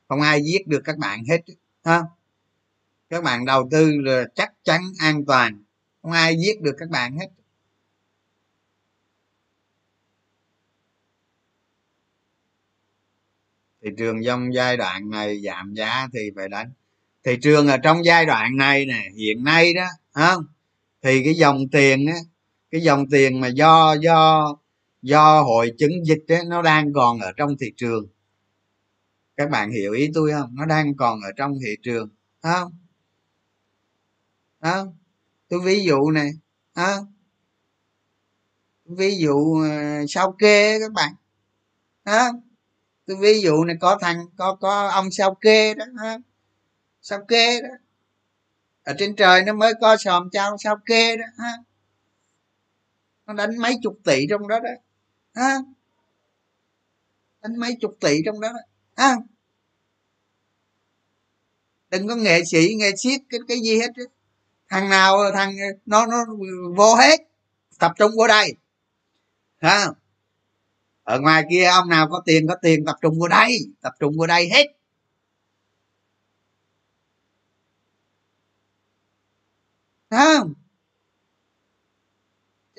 [0.09, 1.41] không ai giết được các bạn hết
[1.83, 2.01] ha?
[3.09, 5.63] Các bạn đầu tư là chắc chắn an toàn.
[6.01, 7.27] Không ai giết được các bạn hết.
[13.83, 16.71] Thị trường trong giai đoạn này giảm giá thì phải đánh.
[17.23, 20.45] Thị trường ở trong giai đoạn này nè hiện nay đó không
[21.01, 22.17] thì cái dòng tiền á
[22.71, 24.55] cái dòng tiền mà do do
[25.01, 28.07] do hội chứng dịch ấy, nó đang còn ở trong thị trường
[29.39, 30.55] các bạn hiểu ý tôi không?
[30.55, 32.09] Nó đang còn ở trong thị trường
[32.41, 32.71] không?
[34.59, 34.85] Đó
[35.49, 36.31] tôi ví dụ này
[36.75, 37.05] đó.
[38.85, 41.13] ví dụ ờ, sao kê các bạn
[42.05, 42.31] đó
[43.05, 46.17] tôi ví dụ này, có thằng, có có ông sao kê đó ha
[47.01, 47.69] sao kê đó.
[48.83, 51.53] Ở trên trời nó mới có sòm trao sao kê đó ha
[53.25, 54.71] nó đánh mấy chục tỷ trong đó đó
[55.33, 55.57] ha
[57.41, 58.59] đánh mấy chục tỷ trong đó đó
[58.99, 59.15] ha
[61.89, 63.87] đừng có nghệ sĩ, nghệ siết cái cái gì hết
[64.69, 66.25] thằng nào, thằng, nó nó
[66.75, 67.19] vô hết,
[67.79, 68.53] tập trung vô đây.
[69.61, 69.87] Ha
[71.03, 74.13] ở ngoài kia, ông nào có tiền có tiền, tập trung vô đây, tập trung
[74.17, 74.65] vô đây hết.
[80.11, 80.39] Ha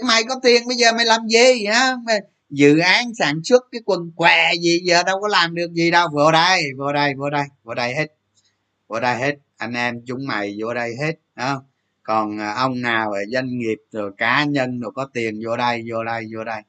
[0.05, 1.97] mày có tiền, bây giờ mày làm gì, hả?
[2.07, 5.91] Mày dự án sản xuất cái quần què gì giờ đâu có làm được gì
[5.91, 6.09] đâu.
[6.13, 8.07] Vô đây vô đây vô đây vô đây hết.
[8.89, 9.37] Vô đây hết.
[9.57, 11.63] Anh em chúng mày vô đây hết không?
[12.03, 15.85] Còn à, ông nào ở doanh nghiệp rồi cá nhân rồi có tiền vô đây
[15.91, 16.63] vô đây vô đây.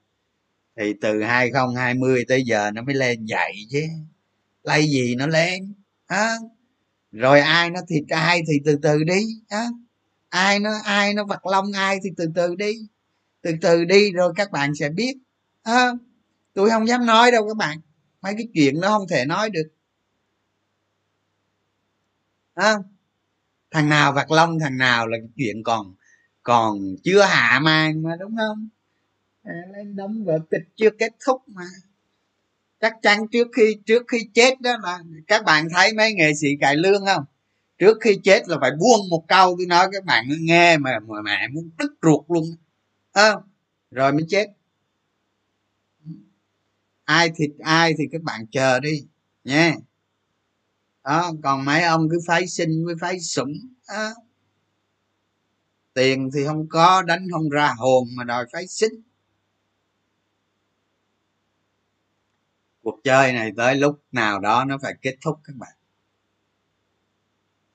[0.77, 3.81] Thì từ 2020 tới giờ nó mới lên dậy chứ.
[4.63, 5.73] Lấy gì nó lên
[6.07, 6.35] á
[7.11, 9.65] rồi ai nó thịt ai thì từ từ đi á
[10.29, 12.73] ai nó ai nó vật lông ai thì từ từ đi.
[13.41, 15.13] Từ từ đi rồi các bạn sẽ biết
[15.63, 15.91] à,
[16.53, 17.77] tôi không dám nói đâu các bạn.
[18.21, 19.67] Mấy cái chuyện nó không thể nói được.
[22.53, 22.75] À,
[23.71, 25.95] thằng nào vặt lông thằng nào là chuyện còn
[26.43, 28.69] còn chưa hạ màn mà đúng không?
[29.43, 31.65] À, lên đóng vở kịch chưa kết thúc mà.
[32.79, 36.47] Chắc chắn trước khi trước khi chết đó là các bạn thấy mấy nghệ sĩ
[36.61, 37.23] cải lương không?
[37.77, 41.21] Trước khi chết là phải buông một câu tôi nói các bạn nghe mà mà
[41.23, 42.43] mẹ muốn đứt ruột luôn.
[43.11, 43.33] À,
[43.91, 44.47] rồi mới chết
[47.11, 49.07] ai thịt ai thì các bạn chờ đi
[49.43, 49.75] nha
[51.03, 53.53] đó, còn mấy ông cứ phái sinh với phái sủng
[53.87, 54.13] đó.
[55.93, 58.91] tiền thì không có, đánh không ra hồn mà đòi phái sinh.
[62.83, 65.73] Cuộc chơi này tới lúc nào đó nó phải kết thúc các bạn.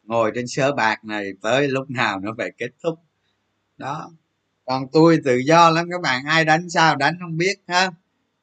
[0.02, 2.98] Ngồi trên sớ bạc này tới lúc nào nó phải kết thúc.
[3.76, 4.10] Đó.
[4.64, 7.90] Còn tôi tự do lắm các bạn, ai đánh sao đánh không biết, ha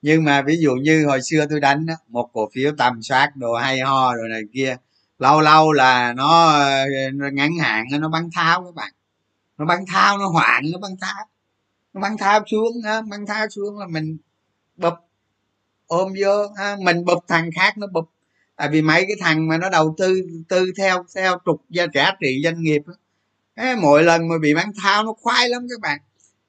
[0.04, 3.36] nhưng mà ví dụ như hồi xưa tôi đánh đó, một cổ phiếu tầm soát
[3.36, 4.78] đồ hay ho rồi này kia
[5.20, 6.60] lâu lâu là nó,
[7.34, 8.93] ngắn hạn nó bắn tháo các bạn.
[9.58, 11.26] Nó bắn tháo nó hoạn nó bắn tháo.
[11.93, 14.18] Nó bắn tháo xuống ha bắn tháo xuống là mình
[14.78, 14.93] bụp
[15.88, 18.10] ôm vô ha mình bụp thằng khác nó bụp
[18.56, 22.12] tại vì mấy cái thằng mà nó đầu tư tư theo theo trục giá trả
[22.22, 22.82] trị doanh nghiệp
[23.56, 25.99] á mỗi lần mà bị bán tháo nó khoái lắm các bạn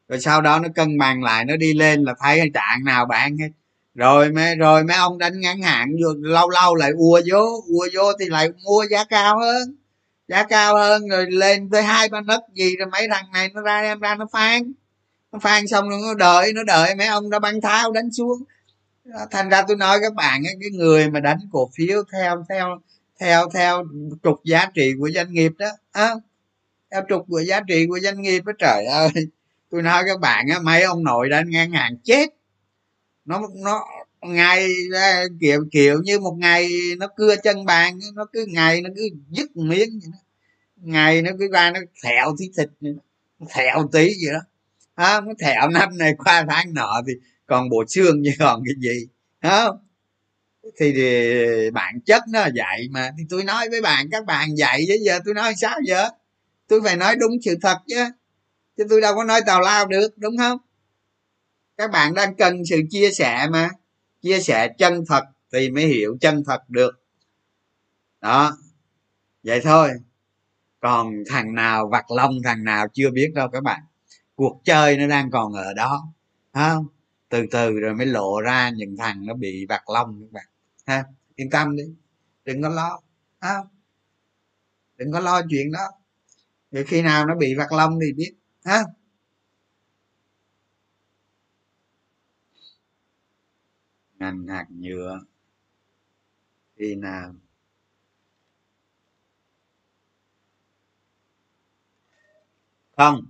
[0.08, 3.38] rồi sau đó nó cân bằng lại nó đi lên là thấy trạng nào bạn
[3.38, 3.48] hết
[3.94, 7.88] rồi mấy rồi mấy ông đánh ngắn hạn vô lâu lâu lại ua vô ua
[7.94, 9.76] vô thì lại mua giá cao hơn
[10.28, 13.62] giá cao hơn rồi lên tới hai ba nấc gì rồi mấy thằng này nó
[13.62, 14.72] ra em ra nó phan
[15.32, 18.44] nó phan xong rồi nó đợi nó đợi mấy ông đã băng tháo đánh xuống.
[19.30, 22.78] Thành ra tôi nói các bạn cái người mà đánh cổ phiếu theo theo
[23.20, 23.84] theo theo
[24.22, 26.10] trục giá trị của doanh nghiệp đó à,
[26.90, 29.10] theo trục của giá trị của doanh nghiệp đó trời ơi
[29.74, 32.28] tôi nói các bạn á mấy ông nội đã ngang hàng chết.
[33.24, 33.84] Nó nó
[34.22, 38.90] ngày à, kiểu kiểu như một ngày nó cưa chân bàn nó cứ ngày nó
[38.96, 40.18] cứ dứt miếng vậy đó.
[40.76, 44.40] ngày nó cứ ra nó thẹo tí thịt nó thẹo tí vậy đó.
[44.96, 47.12] Ha nó thẹo năm này qua tháng nọ thì
[47.46, 49.06] còn bộ xương như còn cái gì
[49.42, 49.78] không?
[50.80, 53.10] Thì, thì bản chất nó vậy mà.
[53.18, 56.08] Thì tôi nói với bạn các bạn dạy chứ giờ tôi nói sao giờ?
[56.68, 58.04] Tôi phải nói đúng sự thật chứ
[58.76, 60.58] chứ tôi đâu có nói tào lao được, đúng không?
[61.76, 63.70] Các bạn đang cần sự chia sẻ mà.
[64.22, 67.04] Chia sẻ chân thật thì mới hiểu chân thật được.
[68.20, 68.56] Đó.
[69.42, 69.90] Vậy thôi.
[70.80, 73.80] Còn thằng nào vặt lông, thằng nào chưa biết đâu các bạn.
[74.34, 76.12] Cuộc chơi nó đang còn ở đó
[76.52, 76.86] không?
[77.28, 80.46] Từ từ rồi mới lộ ra những thằng nó bị vặt lông các bạn.
[80.86, 81.04] Ha,
[81.34, 81.84] yên tâm đi.
[82.44, 83.00] Đừng có lo
[83.40, 83.66] không?
[84.96, 85.90] Đừng có lo chuyện đó.
[86.72, 88.34] Thì khi nào nó bị vặt lông thì biết
[88.64, 88.84] ha?
[94.18, 95.20] Ngành hạt nhựa
[96.76, 97.34] khi nào?
[102.96, 103.24] Không.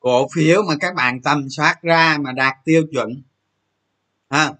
[0.00, 3.22] Cổ phiếu mà các bạn tầm soát ra mà đạt tiêu chuẩn,
[4.30, 4.52] ha?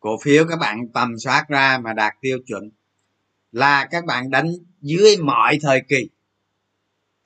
[0.00, 2.70] Cổ phiếu các bạn tầm soát ra mà đạt tiêu chuẩn
[3.52, 6.08] là các bạn đánh dưới mọi thời kỳ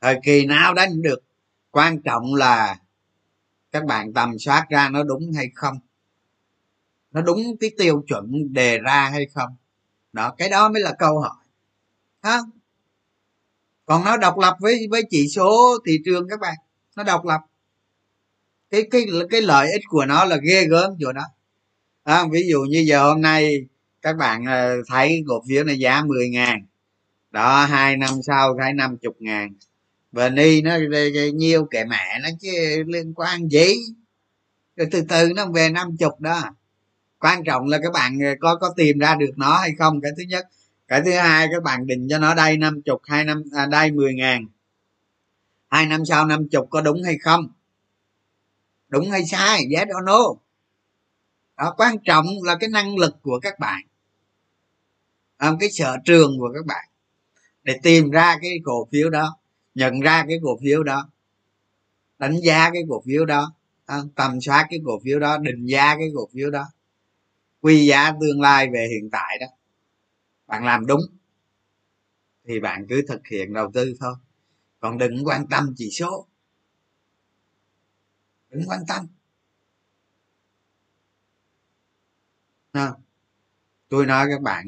[0.02, 1.22] thời kỳ nào đánh được
[1.70, 2.76] quan trọng là
[3.72, 5.78] các bạn tầm soát ra nó đúng hay không
[7.12, 9.56] nó đúng cái tiêu chuẩn đề ra hay không.
[10.12, 11.44] Đó cái đó mới là câu hỏi.
[12.22, 12.50] Không
[13.86, 16.54] còn nó độc lập với với chỉ số thị trường các bạn
[16.96, 17.40] nó độc lập.
[18.70, 21.22] Cái cái cái lợi ích của nó là ghê gớm chỗ đó.
[22.02, 23.66] À, ví dụ như giờ hôm nay
[24.02, 26.66] các bạn ờ, thấy cổ phiếu này giá 10 ngàn
[27.30, 29.54] đó hai năm sau thấy năm chục ngàn
[30.12, 30.76] và ni nó
[31.34, 33.74] nhiêu kệ mẹ nó chứ liên quan gì?
[34.76, 36.42] Rồi từ từ nó về năm chục đó.
[37.18, 40.00] Quan trọng là các bạn ờ, có có tìm ra được nó hay không?
[40.00, 40.46] Cái thứ nhất.
[40.88, 43.90] Cái thứ hai các bạn định cho nó đây năm chục hai năm à, đây
[43.90, 44.46] mười ngàn.
[45.68, 47.48] Hai năm sau năm chục có đúng hay không?
[48.88, 49.66] Đúng hay sai?
[49.76, 50.18] Yes or no?
[51.56, 53.82] Đó, quan trọng là cái năng lực của các bạn.
[55.36, 56.88] À, cái sở trường của các bạn.
[57.62, 59.36] Để tìm ra cái cổ phiếu đó
[59.74, 61.08] nhận ra cái cổ phiếu đó
[62.18, 63.54] đánh giá cái cổ phiếu đó
[63.86, 66.64] à, tầm soát cái cổ phiếu đó định giá cái cổ phiếu đó
[67.60, 69.46] quy giá tương lai về hiện tại đó.
[70.46, 71.00] Bạn làm đúng
[72.44, 74.14] thì bạn cứ thực hiện đầu tư thôi.
[74.80, 76.26] Còn đừng quan tâm chỉ số.
[78.50, 79.06] Đừng quan tâm.
[82.72, 82.92] À,
[83.88, 84.66] tôi nói các bạn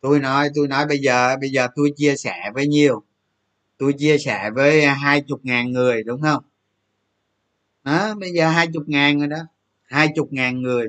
[0.00, 3.04] tôi nói tôi nói bây giờ bây giờ tôi chia sẻ với nhiều
[3.80, 6.42] tôi chia sẻ với hai chục ngàn người, đúng không?
[7.84, 9.38] Đó, bây giờ hai chục ngàn rồi đó.
[9.82, 10.86] Hai chục ngàn người.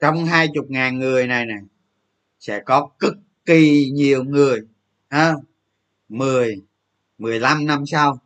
[0.00, 1.54] Trong hai chục ngàn người này nè,
[2.40, 3.14] sẽ có cực
[3.46, 4.60] kỳ nhiều người,
[5.10, 5.34] ha?
[6.08, 6.62] Mười
[7.18, 8.18] mười lăm năm sau.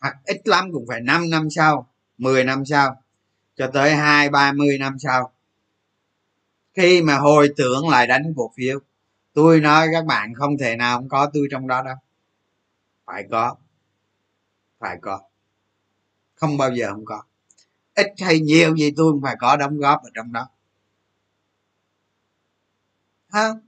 [0.00, 3.02] Hoặc ít lắm cũng phải năm năm sau, mười năm sau,
[3.56, 5.32] cho tới hai, ba mươi năm sau.
[6.74, 8.78] Khi mà hồi tưởng lại đánh cổ phiếu,
[9.32, 11.96] tôi nói các bạn không thể nào không có tôi trong đó đâu
[13.12, 13.56] phải có.
[14.78, 15.20] Phải có.
[16.34, 17.22] Không bao giờ không có.
[17.94, 20.48] Ít hay nhiều gì tôi cũng phải có đóng góp ở trong đó.
[23.28, 23.60] Không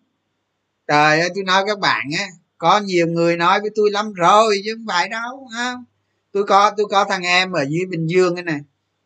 [0.87, 2.27] trời ơi, tôi nói các bạn á,
[2.59, 5.85] có nhiều người nói với tôi lắm rồi chứ không phải đâu không
[6.33, 8.61] tôi có tôi có thằng em ở dưới bình dương cái này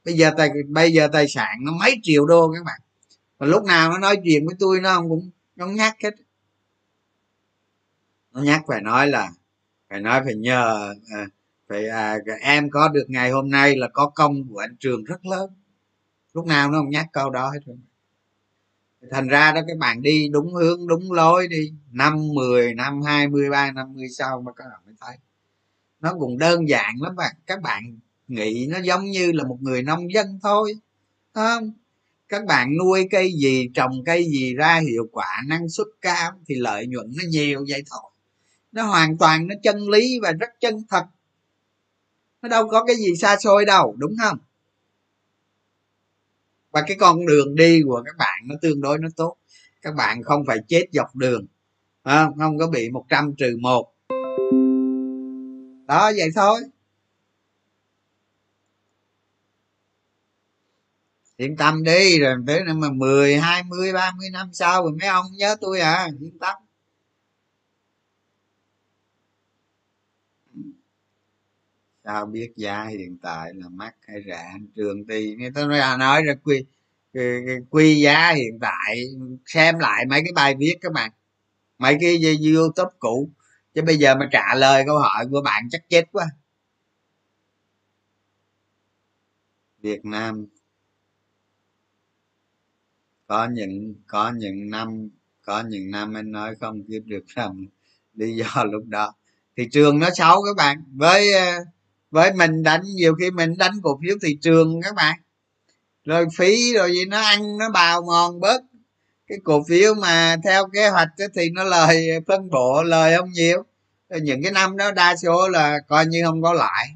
[0.04, 2.80] bây giờ tài, bây giờ tài sản nó mấy triệu đô các bạn.
[3.38, 6.14] Và lúc nào nó nói chuyện với tôi nó cũng, nó nhắc hết.
[8.32, 9.30] Nó nhắc phải nói là
[9.90, 11.26] phải nói phải nhờ à,
[11.68, 15.26] phải à, em có được ngày hôm nay là có công của anh trường rất
[15.26, 15.50] lớn.
[16.34, 17.76] Lúc nào nó không nhắc câu đó hết rồi.
[19.10, 23.28] Thành ra đó các bạn đi đúng hướng đúng lối đi năm mười năm hai
[23.28, 25.16] mươi ba năm mươi sau mà các bạn mới thấy.
[26.00, 27.36] Nó cũng đơn giản lắm bạn.
[27.46, 30.74] Các bạn nghĩ nó giống như là một người nông dân thôi
[31.32, 31.72] không?
[32.28, 36.54] Các bạn nuôi cây gì trồng cây gì ra hiệu quả năng suất cao thì
[36.54, 38.10] lợi nhuận nó nhiều vậy thôi
[38.76, 41.04] nó hoàn toàn nó chân lý và rất chân thật.
[42.42, 44.38] Nó đâu có cái gì xa xôi đâu đúng không?
[46.70, 49.36] Và cái con đường đi của các bạn nó tương đối nó tốt.
[49.82, 51.46] Các bạn không phải chết dọc đường
[52.04, 53.92] không, không có bị 100 trừ một.
[55.86, 56.60] Đó vậy thôi.
[61.36, 64.92] Yên tâm đi rồi tới năm mà mười hai mươi ba mươi năm sau rồi
[65.00, 66.65] mấy ông nhớ tôi à yên tâm.
[72.06, 75.96] Sao biết giá hiện tại là mắc hay rẻ trường thì người ta nói, à,
[75.96, 76.64] nói ra quy
[77.70, 79.04] quy giá hiện tại
[79.46, 81.10] xem lại mấy cái bài viết các bạn
[81.78, 82.20] mấy cái
[82.54, 83.30] youtube cũ
[83.74, 86.26] chứ bây giờ mà trả lời câu hỏi của bạn chắc chết quá.
[89.82, 90.46] Việt nam.
[93.26, 95.08] Có những có những năm
[95.42, 97.66] có những năm anh nói không kiếm được rằng
[98.14, 99.14] lý do lúc đó.
[99.56, 101.64] Thị trường nó xấu các bạn với ờ,
[102.16, 105.18] với mình đánh, nhiều khi mình đánh cổ phiếu thị trường các bạn.
[106.04, 108.62] Rồi phí rồi gì, nó ăn, nó bào mòn bớt.
[109.26, 113.62] Cái cổ phiếu mà theo kế hoạch thì nó lời phân bổ, lời không nhiều.
[114.22, 116.88] Những cái năm đó đa số là coi như không có lại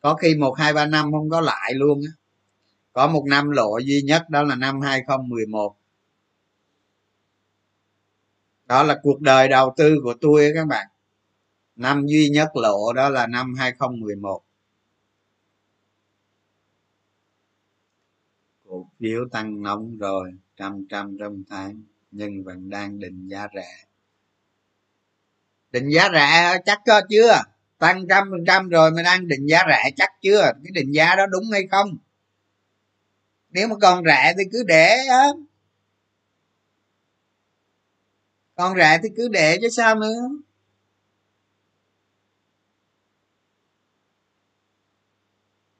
[0.00, 2.12] có khi một, hai, ba năm không có lại luôn á.
[2.92, 5.76] Có một năm lộ duy nhất đó là năm 2011
[8.66, 10.86] đó là cuộc đời đầu tư của tôi các bạn
[11.76, 14.42] năm duy nhất lộ đó là năm 2011
[18.64, 23.84] cổ phiếu tăng nóng rồi, trăm trăm trong tháng, nhưng vẫn đang định giá rẻ.
[25.70, 27.42] Định giá rẻ chắc có chưa?
[27.78, 30.42] Tăng trăm phần trăm rồi mà đang định giá rẻ chắc chưa?
[30.42, 31.96] Cái định giá đó đúng hay không?
[33.50, 35.26] Nếu mà còn rẻ thì cứ để á.
[38.54, 40.28] Còn rẻ thì cứ để chứ sao nữa.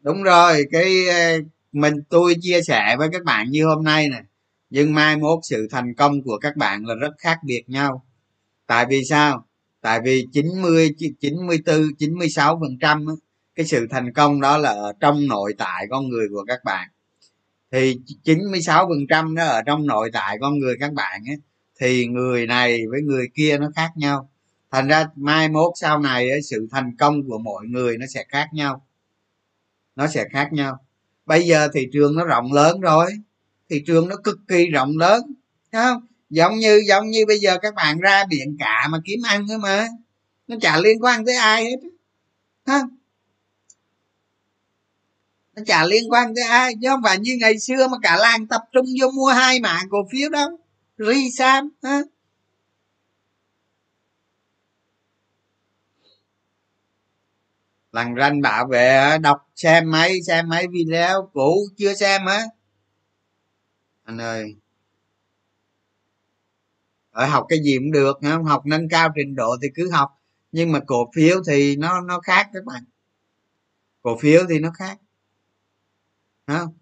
[0.05, 1.41] Đúng rồi cái ờ,
[1.73, 4.23] mình tôi chia sẻ với các bạn như hôm nay này
[4.71, 8.05] nhưng mai mốt sự thành công của các bạn là rất khác biệt nhau.
[8.67, 9.47] Tại vì sao?
[9.81, 13.07] Tại vì 90 94 96 phần trăm
[13.55, 16.89] cái sự thành công đó là ở trong nội tại con người của các bạn.
[17.73, 21.37] Thì 96 phần trăm nó ở trong nội tại con người các bạn ấy,
[21.81, 24.31] thì người này với người kia nó khác nhau.
[24.71, 28.25] Thành ra mai mốt sau này ấy, sự thành công của mọi người nó sẽ
[28.29, 28.84] khác nhau
[29.97, 30.78] nó sẽ khác nhau.
[31.26, 33.11] Bây giờ thị trường nó rộng lớn rồi.
[33.70, 35.22] Thị trường nó cực kỳ rộng lớn.
[35.72, 36.07] Không?
[36.30, 39.59] Giống như giống như bây giờ các bạn ra biển cả mà kiếm ăn thôi
[39.59, 39.88] mà.
[40.47, 41.76] Nó chả liên quan tới ai hết.
[42.66, 42.82] Ha
[45.57, 46.74] nó chả liên quan tới ai.
[46.82, 49.80] Chứ không phải như ngày xưa mà cả làng tập trung vô mua hai mã
[49.90, 50.49] cổ phiếu đâu.
[50.99, 52.01] Ri sam, ha?
[57.92, 62.45] Ranh bảo vệ, đọc xem mấy xem mấy video cũ, chưa xem á.
[64.05, 64.57] Anh ơi.
[67.11, 70.11] Ở học cái gì cũng được không học nâng cao trình độ thì cứ học.
[70.53, 72.85] Nhưng mà cổ phiếu thì nó nó khác các bạn.
[74.03, 74.99] Cổ phiếu thì nó khác.
[76.47, 76.75] Không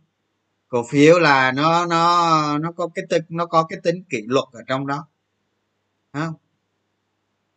[0.68, 4.45] cổ phiếu là nó nó nó có cái tính, nó có cái tính kỷ luật
[4.53, 5.07] ở trong đó.
[6.12, 6.35] Không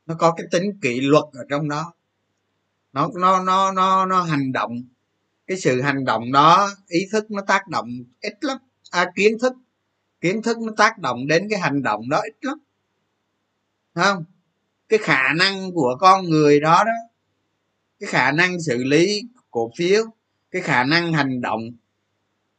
[0.05, 1.93] nó có cái tính kỷ luật ở trong đó.
[2.93, 4.84] Nó nó nó nó nó hành động
[5.47, 7.89] cái sự hành động đó ý thức nó tác động
[8.21, 8.57] ít lắm.
[8.91, 9.53] À, kiến thức
[10.21, 12.57] kiến thức nó tác động đến cái hành động đó ít lắm.
[13.95, 14.23] Không?
[14.89, 16.91] Cái khả năng của con người đó đó
[17.99, 19.21] cái khả năng xử lý
[19.51, 20.03] cổ phiếu
[20.51, 21.61] cái khả năng hành động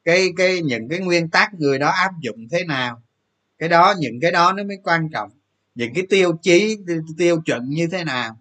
[0.05, 3.03] cái cái những cái nguyên tắc người đó áp dụng thế nào
[3.59, 5.31] cái đó những cái đó nó mới quan trọng.
[5.75, 6.79] Những cái tiêu chí
[7.19, 8.39] tiêu chuẩn như thế nào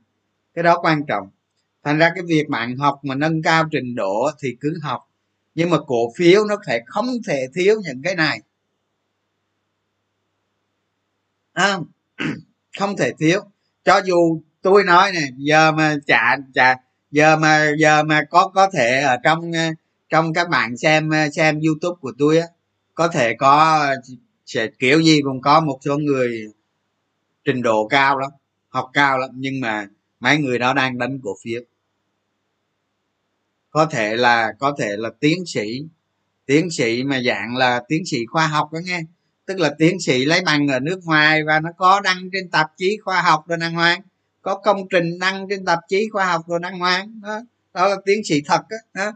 [0.53, 1.29] cái đó quan trọng
[1.85, 5.09] thành ra cái việc bạn học mà nâng cao trình độ thì cứ học.
[5.55, 8.41] Nhưng mà cổ phiếu nó phải không thể thiếu những cái này.
[11.53, 11.77] À,
[12.79, 13.41] không thể thiếu.
[13.83, 16.75] Cho dù tôi nói này giờ mà chả chả
[17.11, 19.69] giờ mà giờ mà có có thể ở trong ờ,
[20.09, 22.47] trong các bạn xem ờ, xem youtube của tôi á
[22.95, 23.85] có thể có
[24.45, 26.47] sẽ kiểu gì cũng có một số người
[27.45, 28.31] trình độ cao lắm
[28.69, 29.29] học cao lắm.
[29.33, 29.87] Nhưng mà
[30.19, 31.61] mấy người đó đang đánh cổ phiếu
[33.75, 35.81] có thể là có thể là tiến sĩ.
[36.45, 39.01] Tiến sĩ mà dạng là tiến sĩ khoa học đó nghe.
[39.45, 42.71] Tức là tiến sĩ lấy bằng ở nước ngoài và nó có đăng trên tạp
[42.77, 44.01] chí khoa học rồi đăng hoàng.
[44.41, 47.21] Có công trình đăng trên tạp chí khoa học rồi đăng hoàng.
[47.23, 47.41] Đó,
[47.73, 49.11] đó là tiến sĩ thật đó, đó.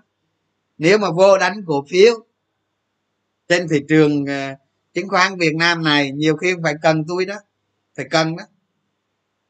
[0.78, 2.14] nếu mà vô đánh cổ phiếu
[3.48, 4.56] trên thị trường ờ,
[4.94, 7.36] chứng khoán việt nam này nhiều khi phải cần tôi đó
[7.96, 8.44] phải cần đó.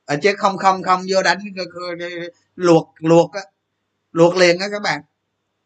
[0.05, 2.05] Ở chứ không không không vô đánh ờ,
[2.55, 3.41] luộc luộc á
[4.11, 5.01] luộc liền á các bạn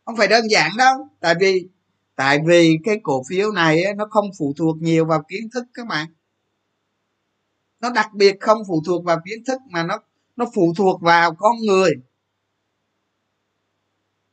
[0.05, 1.07] không phải đơn giản đâu.
[1.19, 1.67] Tại vì
[2.15, 5.88] tại vì cái cổ phiếu này nó không phụ thuộc nhiều vào kiến thức các
[5.88, 6.07] bạn.
[7.80, 9.99] Nó đặc biệt không phụ thuộc vào kiến thức mà nó
[10.35, 11.91] nó phụ thuộc vào con người.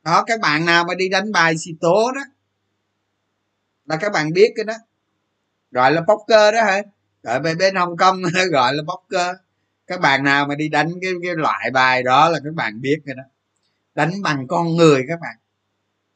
[0.02, 2.20] Đó, các bạn nào mà đi đánh bài xì tố đó,
[3.86, 4.74] là các bạn biết cái đó.
[5.70, 6.82] Gọi là poker đó hả?
[7.22, 8.22] Ở bên bên hồng kông
[8.52, 9.36] gọi là poker.
[9.86, 12.98] Các bạn nào mà đi đánh cái cái loại bài đó là các bạn biết
[13.06, 13.22] cái đó.
[13.94, 15.36] Đánh bằng con người các bạn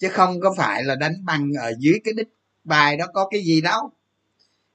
[0.04, 2.28] chứ không có phải là đánh bằng ở dưới cái đích
[2.64, 3.90] bài đó có cái gì đâu.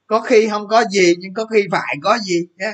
[0.06, 2.72] Có khi không có gì nhưng có khi phải có gì nhé.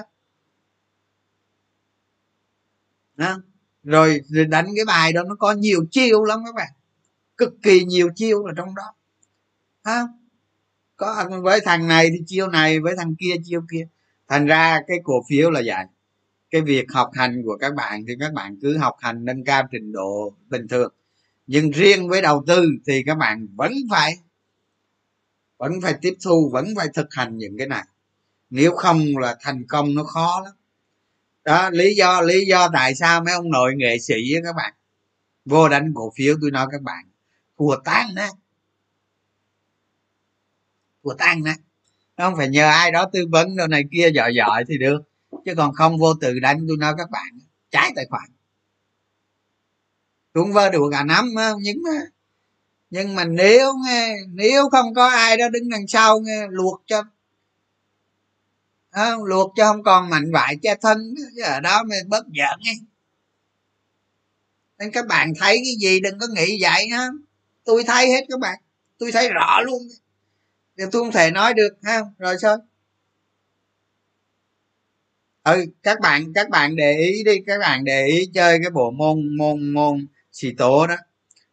[3.15, 3.43] Đó.
[3.83, 6.69] rồi, rồi đánh cái bài đó nó có nhiều chiêu lắm các bạn.
[7.37, 8.95] Cực kỳ nhiều chiêu ở trong đó.
[9.85, 10.03] Ha
[10.97, 13.89] có với thằng này thì chiêu này với thằng kia chiêu kia.
[14.29, 15.85] Thành ra cái cổ phiếu là vậy.
[16.51, 19.69] Cái việc học hành của các bạn thì các bạn cứ học hành nâng cao
[19.71, 20.93] trình độ bình thường
[21.47, 24.19] nhưng riêng với đầu tư thì các bạn vẫn phải
[25.59, 27.85] vẫn phải tiếp thu, vẫn phải thực hành những cái này.
[28.51, 30.55] Nếu không là thành công nó khó lắm.
[31.45, 34.75] Đó, lý do lý do tại sao mấy ông nội nghệ sĩ á các bạn,
[35.45, 37.05] vô đánh cổ phiếu, tôi nói các bạn,
[37.59, 38.29] thua tan nè
[41.05, 41.55] thua tan nè
[42.17, 45.03] không phải nhờ ai đó tư vấn đâu này kia giỏi giỏi thì được.
[45.45, 47.39] Chứ còn không vô tự đánh, tôi nói các bạn,
[47.71, 48.31] trái tài khoản
[50.37, 52.01] cũng vơ được cả năm nhưng mà
[52.91, 57.03] nhưng mà nếu nghe nếu không có ai đó đứng đằng sau nghe luộc cho
[58.91, 61.15] không, luộc cho không còn mảnh vải che thân
[61.45, 62.75] ở đó mới bớt giận nghe
[64.79, 67.09] nên các bạn thấy cái gì đừng có nghĩ vậy ha.
[67.65, 68.59] Tôi thấy hết các bạn.
[68.99, 69.83] Tôi thấy rõ luôn.
[70.79, 72.01] Thì tôi không thể nói được ha.
[72.19, 72.57] Rồi sao?
[75.45, 78.91] Ừ các bạn các bạn để ý đi các bạn để ý chơi cái bộ
[78.91, 80.07] môn môn môn
[80.37, 80.95] xì tố đó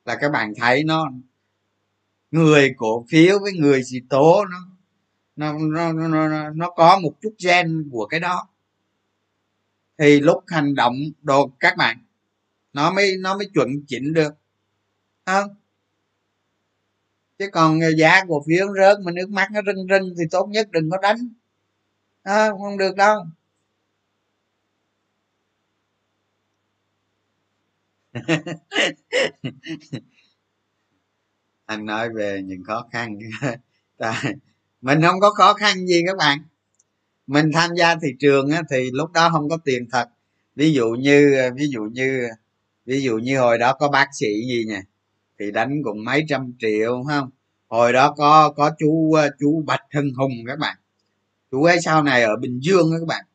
[0.06, 1.12] là các bạn thấy nó
[2.32, 4.58] người cổ phiếu với người xì tố nó
[5.36, 5.58] nó
[5.94, 8.48] nó nó nó có một chút gen của cái đó.
[9.98, 11.98] Thì lúc hành động đồ các bạn
[12.74, 14.34] nó mới nó mới chuẩn chỉnh được.
[15.26, 15.56] Không
[17.40, 20.72] chứ còn giá cổ phiếu rớt mà nước mắt nó rưng rưng thì tốt nhất
[20.72, 21.18] đừng có đánh.
[22.24, 23.26] À, không được đâu.
[31.66, 33.20] anh nói về những khó khăn.
[34.82, 36.40] Mình không có khó khăn gì các bạn.
[37.28, 40.10] Mình tham gia thị trường thì lúc đó không có tiền thật.
[40.56, 42.28] Ví dụ như, ví dụ như,
[42.86, 44.82] ví dụ như hồi đó có bác sĩ gì nè,
[45.40, 47.30] thì đánh cũng mấy trăm triệu không?
[47.68, 50.78] Hồi đó có có chú chú bạch hưng hùng các bạn.
[51.52, 53.26] Chú ấy sau này ở bình dương các bạn.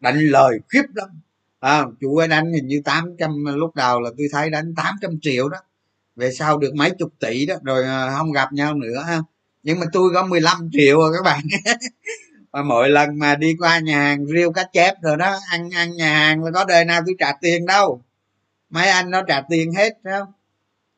[0.00, 1.08] Đánh lời khiếp lắm
[1.64, 5.48] à, chú ấy đánh hình như 800 lúc đầu là tôi thấy đánh 800 triệu
[5.48, 5.58] đó.
[6.16, 9.20] Về sau được mấy chục tỷ đó rồi à, không gặp nhau nữa ha.
[9.62, 11.40] Nhưng mà tôi có 15 triệu rồi các bạn.
[12.52, 15.96] Và mỗi lần mà đi qua nhà hàng riêu cá chép rồi đó ăn ăn
[15.96, 18.02] nhà hàng là có đời nào tôi trả tiền đâu.
[18.70, 20.32] Mấy anh nó trả tiền hết không?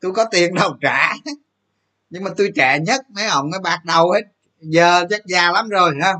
[0.01, 1.13] Tôi có tiền đâu trả.
[2.09, 4.21] Nhưng mà tôi trẻ nhất mấy ông nó bạc đầu hết.
[4.61, 6.13] Giờ chắc già lắm rồi ha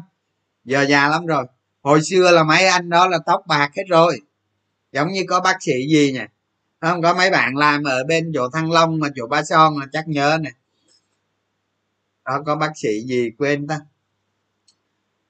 [0.65, 1.45] giờ già lắm rồi.
[1.81, 4.21] Hồi xưa là mấy anh đó là tóc bạc hết rồi
[4.91, 6.27] giống như có bác sĩ gì nè,
[6.79, 9.85] không có mấy bạn làm ở bên chỗ thăng long mà chỗ ba son là
[9.93, 10.51] chắc nhớ nè.
[12.25, 13.79] Đó có bác sĩ gì quên ta.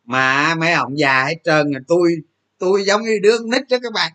[0.03, 2.15] Mà mấy ông già hết trơn rồi tôi
[2.57, 4.11] tôi giống như đứa nít đó các bạn.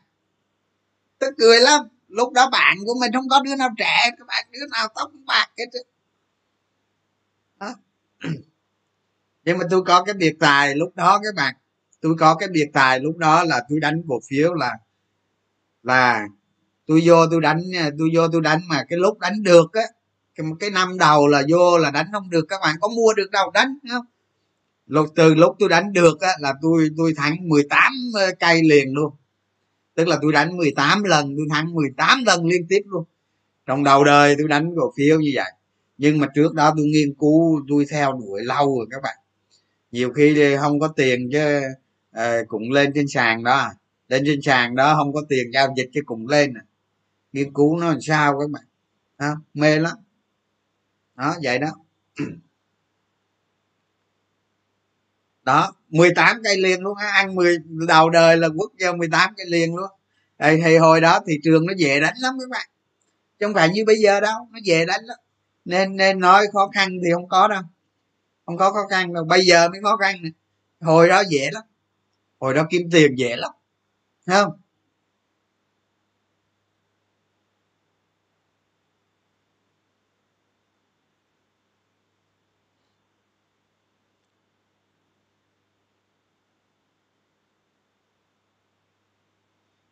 [1.19, 1.81] Tức cười lắm.
[2.09, 5.11] Lúc đó bạn của mình không có đứa nào trẻ các bạn đứa nào tóc
[5.27, 5.65] bạc hết
[7.61, 7.75] đó.
[9.45, 11.55] nhưng mà tôi có cái biệt tài lúc đó các bạn.
[12.01, 14.79] Tôi có cái biệt tài lúc đó là tôi đánh cổ phiếu là
[15.83, 16.27] là
[16.87, 17.63] tôi vô tôi đánh
[17.99, 19.83] tôi vô tôi đánh mà cái lúc đánh được á
[20.35, 23.31] cái, cái năm đầu là vô là đánh không được các bạn có mua được
[23.31, 24.05] đâu đánh không?
[24.87, 28.95] Lúc từ lúc tôi đánh được á là tôi tôi thắng 18 ờ, cây liền
[28.95, 29.15] luôn.
[29.95, 33.05] Tức là tôi đánh 18 lần tôi thắng 18 lần liên tiếp luôn.
[33.67, 35.51] Trong đầu đời tôi đánh cổ phiếu như vậy.
[35.99, 39.17] Nhưng mà trước đó tôi nghiên cứu tôi theo đuổi lâu rồi các bạn.
[39.91, 41.61] Nhiều khi không có tiền chứ
[42.11, 43.69] à, cũng lên trên sàn đó
[44.13, 46.63] lên trên sàn đó không có tiền giao dịch chứ cùng lên à.
[47.33, 48.63] nghiên cứu nó làm sao các bạn.
[49.17, 49.97] À, mê lắm.
[51.15, 51.69] Đó vậy đó.
[55.43, 57.07] Đó 18 cây liền luôn á.
[57.07, 57.59] Ăn 10
[57.89, 59.91] đầu đời là quốc gia 18 cây liền luôn.
[60.39, 62.67] Thì, thì hồi đó thị trường nó dễ đánh lắm các bạn.
[63.39, 65.19] Chứ không phải như bây giờ đâu nó dễ đánh lắm.
[65.65, 67.63] Nên nên nói khó khăn thì không có đâu.
[68.47, 69.25] Không có khó khăn đâu.
[69.25, 70.33] Bây giờ mới khó khăn này.
[70.81, 71.63] hồi đó dễ lắm.
[72.41, 73.51] Hồi đó kiếm tiền dễ lắm.
[74.27, 74.53] Thấy không?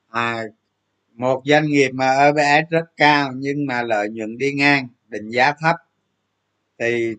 [0.08, 0.42] À
[1.14, 5.52] một doanh nghiệp mà EPS rất cao nhưng mà lợi nhuận đi ngang, định giá
[5.60, 5.76] thấp,
[6.78, 7.14] thì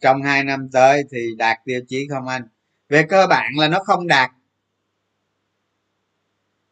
[0.00, 2.42] trong hai năm tới thì đạt tiêu chí không anh?
[2.88, 4.30] Về cơ bản là nó không đạt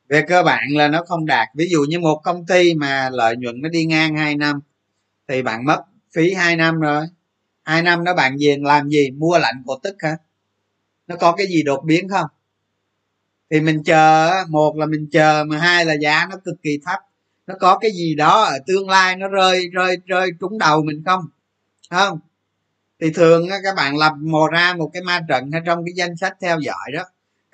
[0.09, 1.49] về cơ bản là nó không đạt.
[1.55, 4.61] Ví dụ như một công ty mà lợi nhuận nó đi ngang hai năm,
[5.29, 5.83] thì bạn mất
[6.15, 7.07] phí hai năm rồi.
[7.63, 9.11] Hai năm đó bạn về làm gì?
[9.11, 10.17] Mua lạnh cổ tức hả?
[11.07, 12.27] Nó có cái gì đột biến không?
[13.51, 17.01] Thì mình chờ một là mình chờ, mà hai là giá nó cực kỳ thấp.
[17.47, 21.03] Nó có cái gì đó ở tương lai nó rơi rơi rơi trúng đầu mình
[21.07, 21.25] không?
[21.91, 22.19] Không.
[23.01, 26.17] Thì thường các bạn lập mò ra một cái ma trận hay trong cái danh
[26.17, 27.03] sách theo dõi đó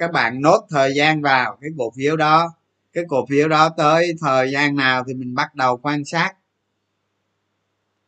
[0.01, 2.55] các bạn nốt thời gian vào cái cổ phiếu đó.
[2.93, 6.33] Cái cổ phiếu đó tới thời gian nào thì mình bắt đầu quan sát.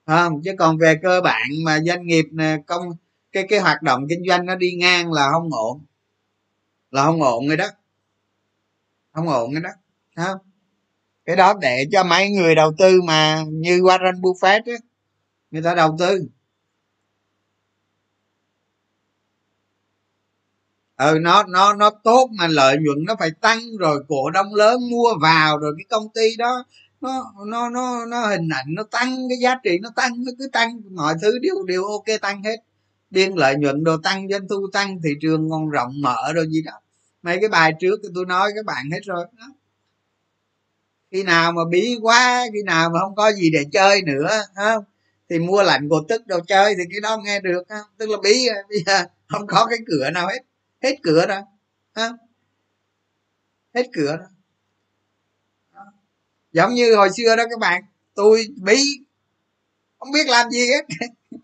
[0.06, 0.42] Không?
[0.44, 2.24] Chứ còn về cơ bản mà doanh nghiệp
[2.66, 2.82] công,
[3.32, 5.84] cái cái hoạt động kinh doanh nó đi ngang là không ổn.
[6.90, 7.66] Là không ổn rồi đó.
[9.12, 9.70] Không ổn rồi đó.
[10.16, 10.38] Không?
[11.24, 14.78] Cái đó để cho mấy người đầu tư mà như Warren Buffett á,
[15.50, 16.28] người ta đầu tư.
[20.96, 24.80] Ừ nó nó nó tốt mà lợi nhuận nó phải tăng rồi cổ đông lớn
[24.90, 26.64] mua vào rồi cái công ty đó,
[27.00, 30.48] nó nó nó nó hình ảnh nó tăng, cái giá trị nó tăng, nó cứ
[30.52, 32.56] tăng, mọi thứ đều đều ok tăng hết.
[33.10, 36.62] Biên lợi nhuận đồ tăng, doanh thu tăng, thị trường ngon rộng mở rồi gì
[36.62, 36.72] đó.
[37.22, 39.44] Mấy cái bài trước thì tôi nói các bạn hết rồi đó.
[41.10, 44.84] khi nào mà bí quá, khi nào mà không có gì để chơi nữa không?
[45.30, 47.86] Thì mua lạnh cổ tức đồ chơi thì cái đó nghe được không?
[47.98, 50.38] Tức là bí, bây giờ không có cái cửa nào hết
[50.82, 51.40] hết cửa rồi,
[51.94, 52.10] ha?
[53.74, 54.28] hết cửa rồi
[56.52, 57.82] giống như hồi xưa đó các bạn,
[58.14, 58.84] tôi bí,
[59.98, 60.86] không biết làm gì hết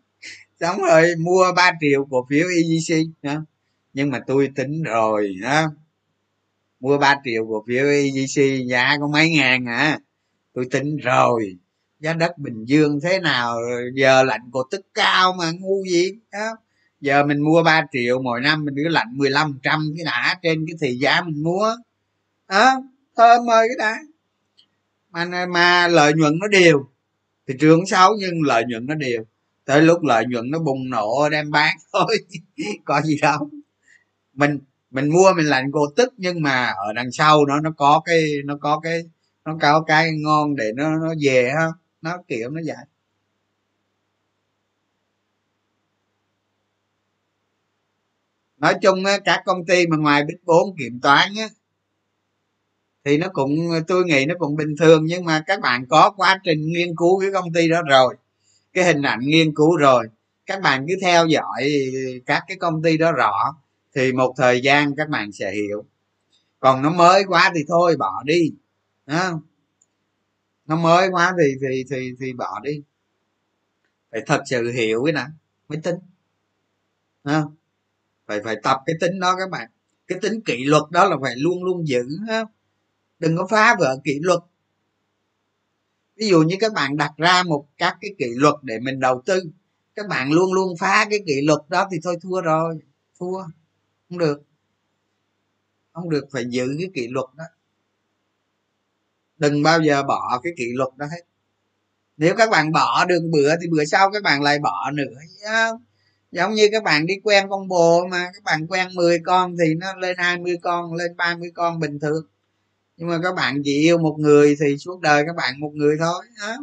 [0.60, 3.42] xong rồi mua 3 triệu cổ phiếu EGC ha?
[3.92, 5.66] nhưng mà tôi tính rồi, ha?
[6.80, 9.98] mua 3 triệu cổ phiếu EGC giá có mấy ngàn à
[10.52, 11.58] tôi tính rồi
[12.00, 13.58] giá đất bình dương thế nào
[13.94, 16.56] giờ lạnh cổ tức cao mà ngu gì đó
[17.00, 20.66] giờ mình mua 3 triệu, mỗi năm mình cứ lạnh 15 trăm cái đã trên
[20.66, 21.64] cái thị giá mình mua.
[22.46, 22.82] Ờ, Đó
[23.16, 23.98] thơm ơi, cái đã.
[25.10, 26.88] Mà mà lợi nhuận nó đều.
[27.48, 29.24] Thị trường xấu nhưng lợi nhuận nó đều.
[29.64, 32.16] Tới lúc lợi nhuận nó bùng nổ, đem bán thôi,
[32.84, 33.50] có gì đâu.
[34.34, 34.58] Mình
[34.90, 38.24] mình mua mình lạnh cổ tức nhưng mà ở đằng sau nó nó có cái,
[38.44, 39.02] nó có cái,
[39.44, 41.66] nó có cái ngon để nó nó về ha.
[42.02, 42.76] Nó kiểu nó vậy.
[48.58, 51.48] Nói chung các công ty mà ngoài big bốn kiểm toán á
[53.04, 53.56] thì nó cũng
[53.86, 57.20] tôi nghĩ nó cũng bình thường nhưng mà các bạn có quá trình nghiên cứu
[57.20, 58.16] cái công ty đó rồi
[58.72, 60.06] cái hình ảnh nghiên cứu rồi
[60.46, 61.68] các bạn cứ theo dõi
[62.26, 63.56] các cái công ty đó rõ
[63.94, 65.84] thì một thời gian các bạn sẽ hiểu.
[66.60, 68.52] Còn nó mới quá thì thôi bỏ đi
[69.06, 69.32] à,
[70.66, 72.82] nó mới quá thì thì thì thì bỏ đi.
[74.10, 75.26] Phải thật sự hiểu cái này
[75.68, 75.96] mới tính
[77.22, 77.42] à,
[78.28, 79.70] phải phải tập cái tính đó các bạn.
[80.06, 82.48] Cái tính kỷ luật đó là phải luôn luôn giữ không?
[83.18, 84.38] đừng có phá vỡ kỷ luật.
[86.16, 89.22] Ví dụ như các bạn đặt ra một các cái kỷ luật để mình đầu
[89.26, 89.42] tư,
[89.94, 92.78] các bạn luôn luôn phá cái kỷ luật đó thì thôi thua rồi.
[93.20, 93.42] Thua.
[94.08, 94.42] Không được.
[95.92, 97.44] Không được, phải giữ cái kỷ luật đó.
[99.38, 101.22] Đừng bao giờ bỏ cái kỷ luật đó hết.
[102.16, 105.14] Nếu các bạn bỏ đường bữa thì bữa sau các bạn lại bỏ nữa
[105.44, 105.82] không?
[106.30, 109.74] Giống như các bạn đi quen con bồ mà, các bạn quen 10 con thì
[109.74, 112.26] nó lên 20 con, lên 30 con bình thường.
[112.96, 115.96] Nhưng mà các bạn chỉ yêu một người thì suốt đời các bạn một người
[115.98, 116.56] thôi đó.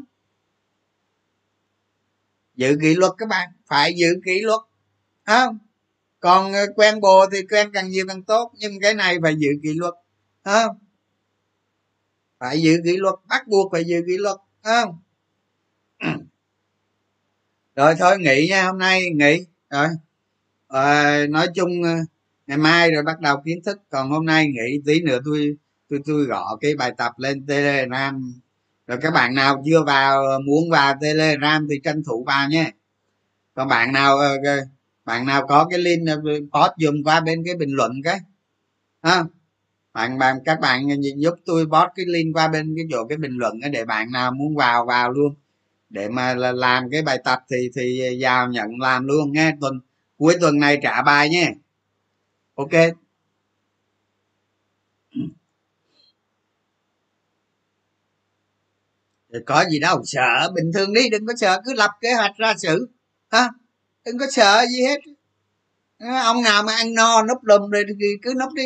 [2.55, 4.61] giữ kỷ luật các bạn, phải giữ kỷ luật
[5.25, 5.59] không
[6.19, 9.49] còn ờ, quen bồ thì quen càng nhiều càng tốt, nhưng cái này phải giữ
[9.63, 9.93] kỷ luật
[10.43, 10.77] không
[12.39, 14.99] phải giữ kỷ luật, bắt buộc phải giữ kỷ luật không
[17.75, 19.87] rồi thôi nghỉ nha hôm nay, nghỉ rồi
[20.67, 21.95] à, nói chung ờ,
[22.47, 23.79] ngày mai rồi bắt đầu kiến thức.
[23.89, 25.57] Còn hôm nay nghỉ tí nữa tôi
[25.89, 28.33] tôi tôi gõ cái bài tập lên telegram.
[28.87, 32.71] Rồi các bạn nào chưa vào muốn vào telegram thì tranh thủ vào nhé.
[33.55, 34.17] Còn bạn nào
[35.05, 36.09] bạn nào có cái link
[36.53, 38.19] post dùm qua bên cái bình luận cái.
[39.03, 39.23] Ha
[39.93, 40.87] bạn bạn các bạn
[41.17, 44.31] giúp tôi post cái link qua bên cái chỗ cái bình luận để bạn nào
[44.31, 45.35] muốn vào vào luôn
[45.95, 49.80] để mà làm cái bài tập thì thì vào nhận làm luôn nghe tuần,
[50.17, 51.51] cuối tuần này trả bài nhé
[52.55, 52.72] ok.
[59.45, 62.53] Có gì đâu, sợ, bình thường đi, đừng có sợ, cứ lập kế hoạch ra
[62.57, 62.88] xử.
[63.31, 63.49] Ha
[64.05, 64.99] đừng có sợ gì hết.
[66.23, 68.63] Ông nào mà ăn no, núp lùm rồi thì cứ núp đi.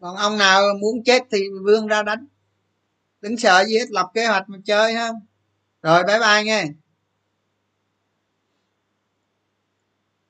[0.00, 2.26] Còn ông nào muốn chết thì vươn ra đánh.
[3.20, 5.10] Đừng sợ gì hết, lập kế hoạch mà chơi ha
[5.84, 6.83] rồi bye bye nghe.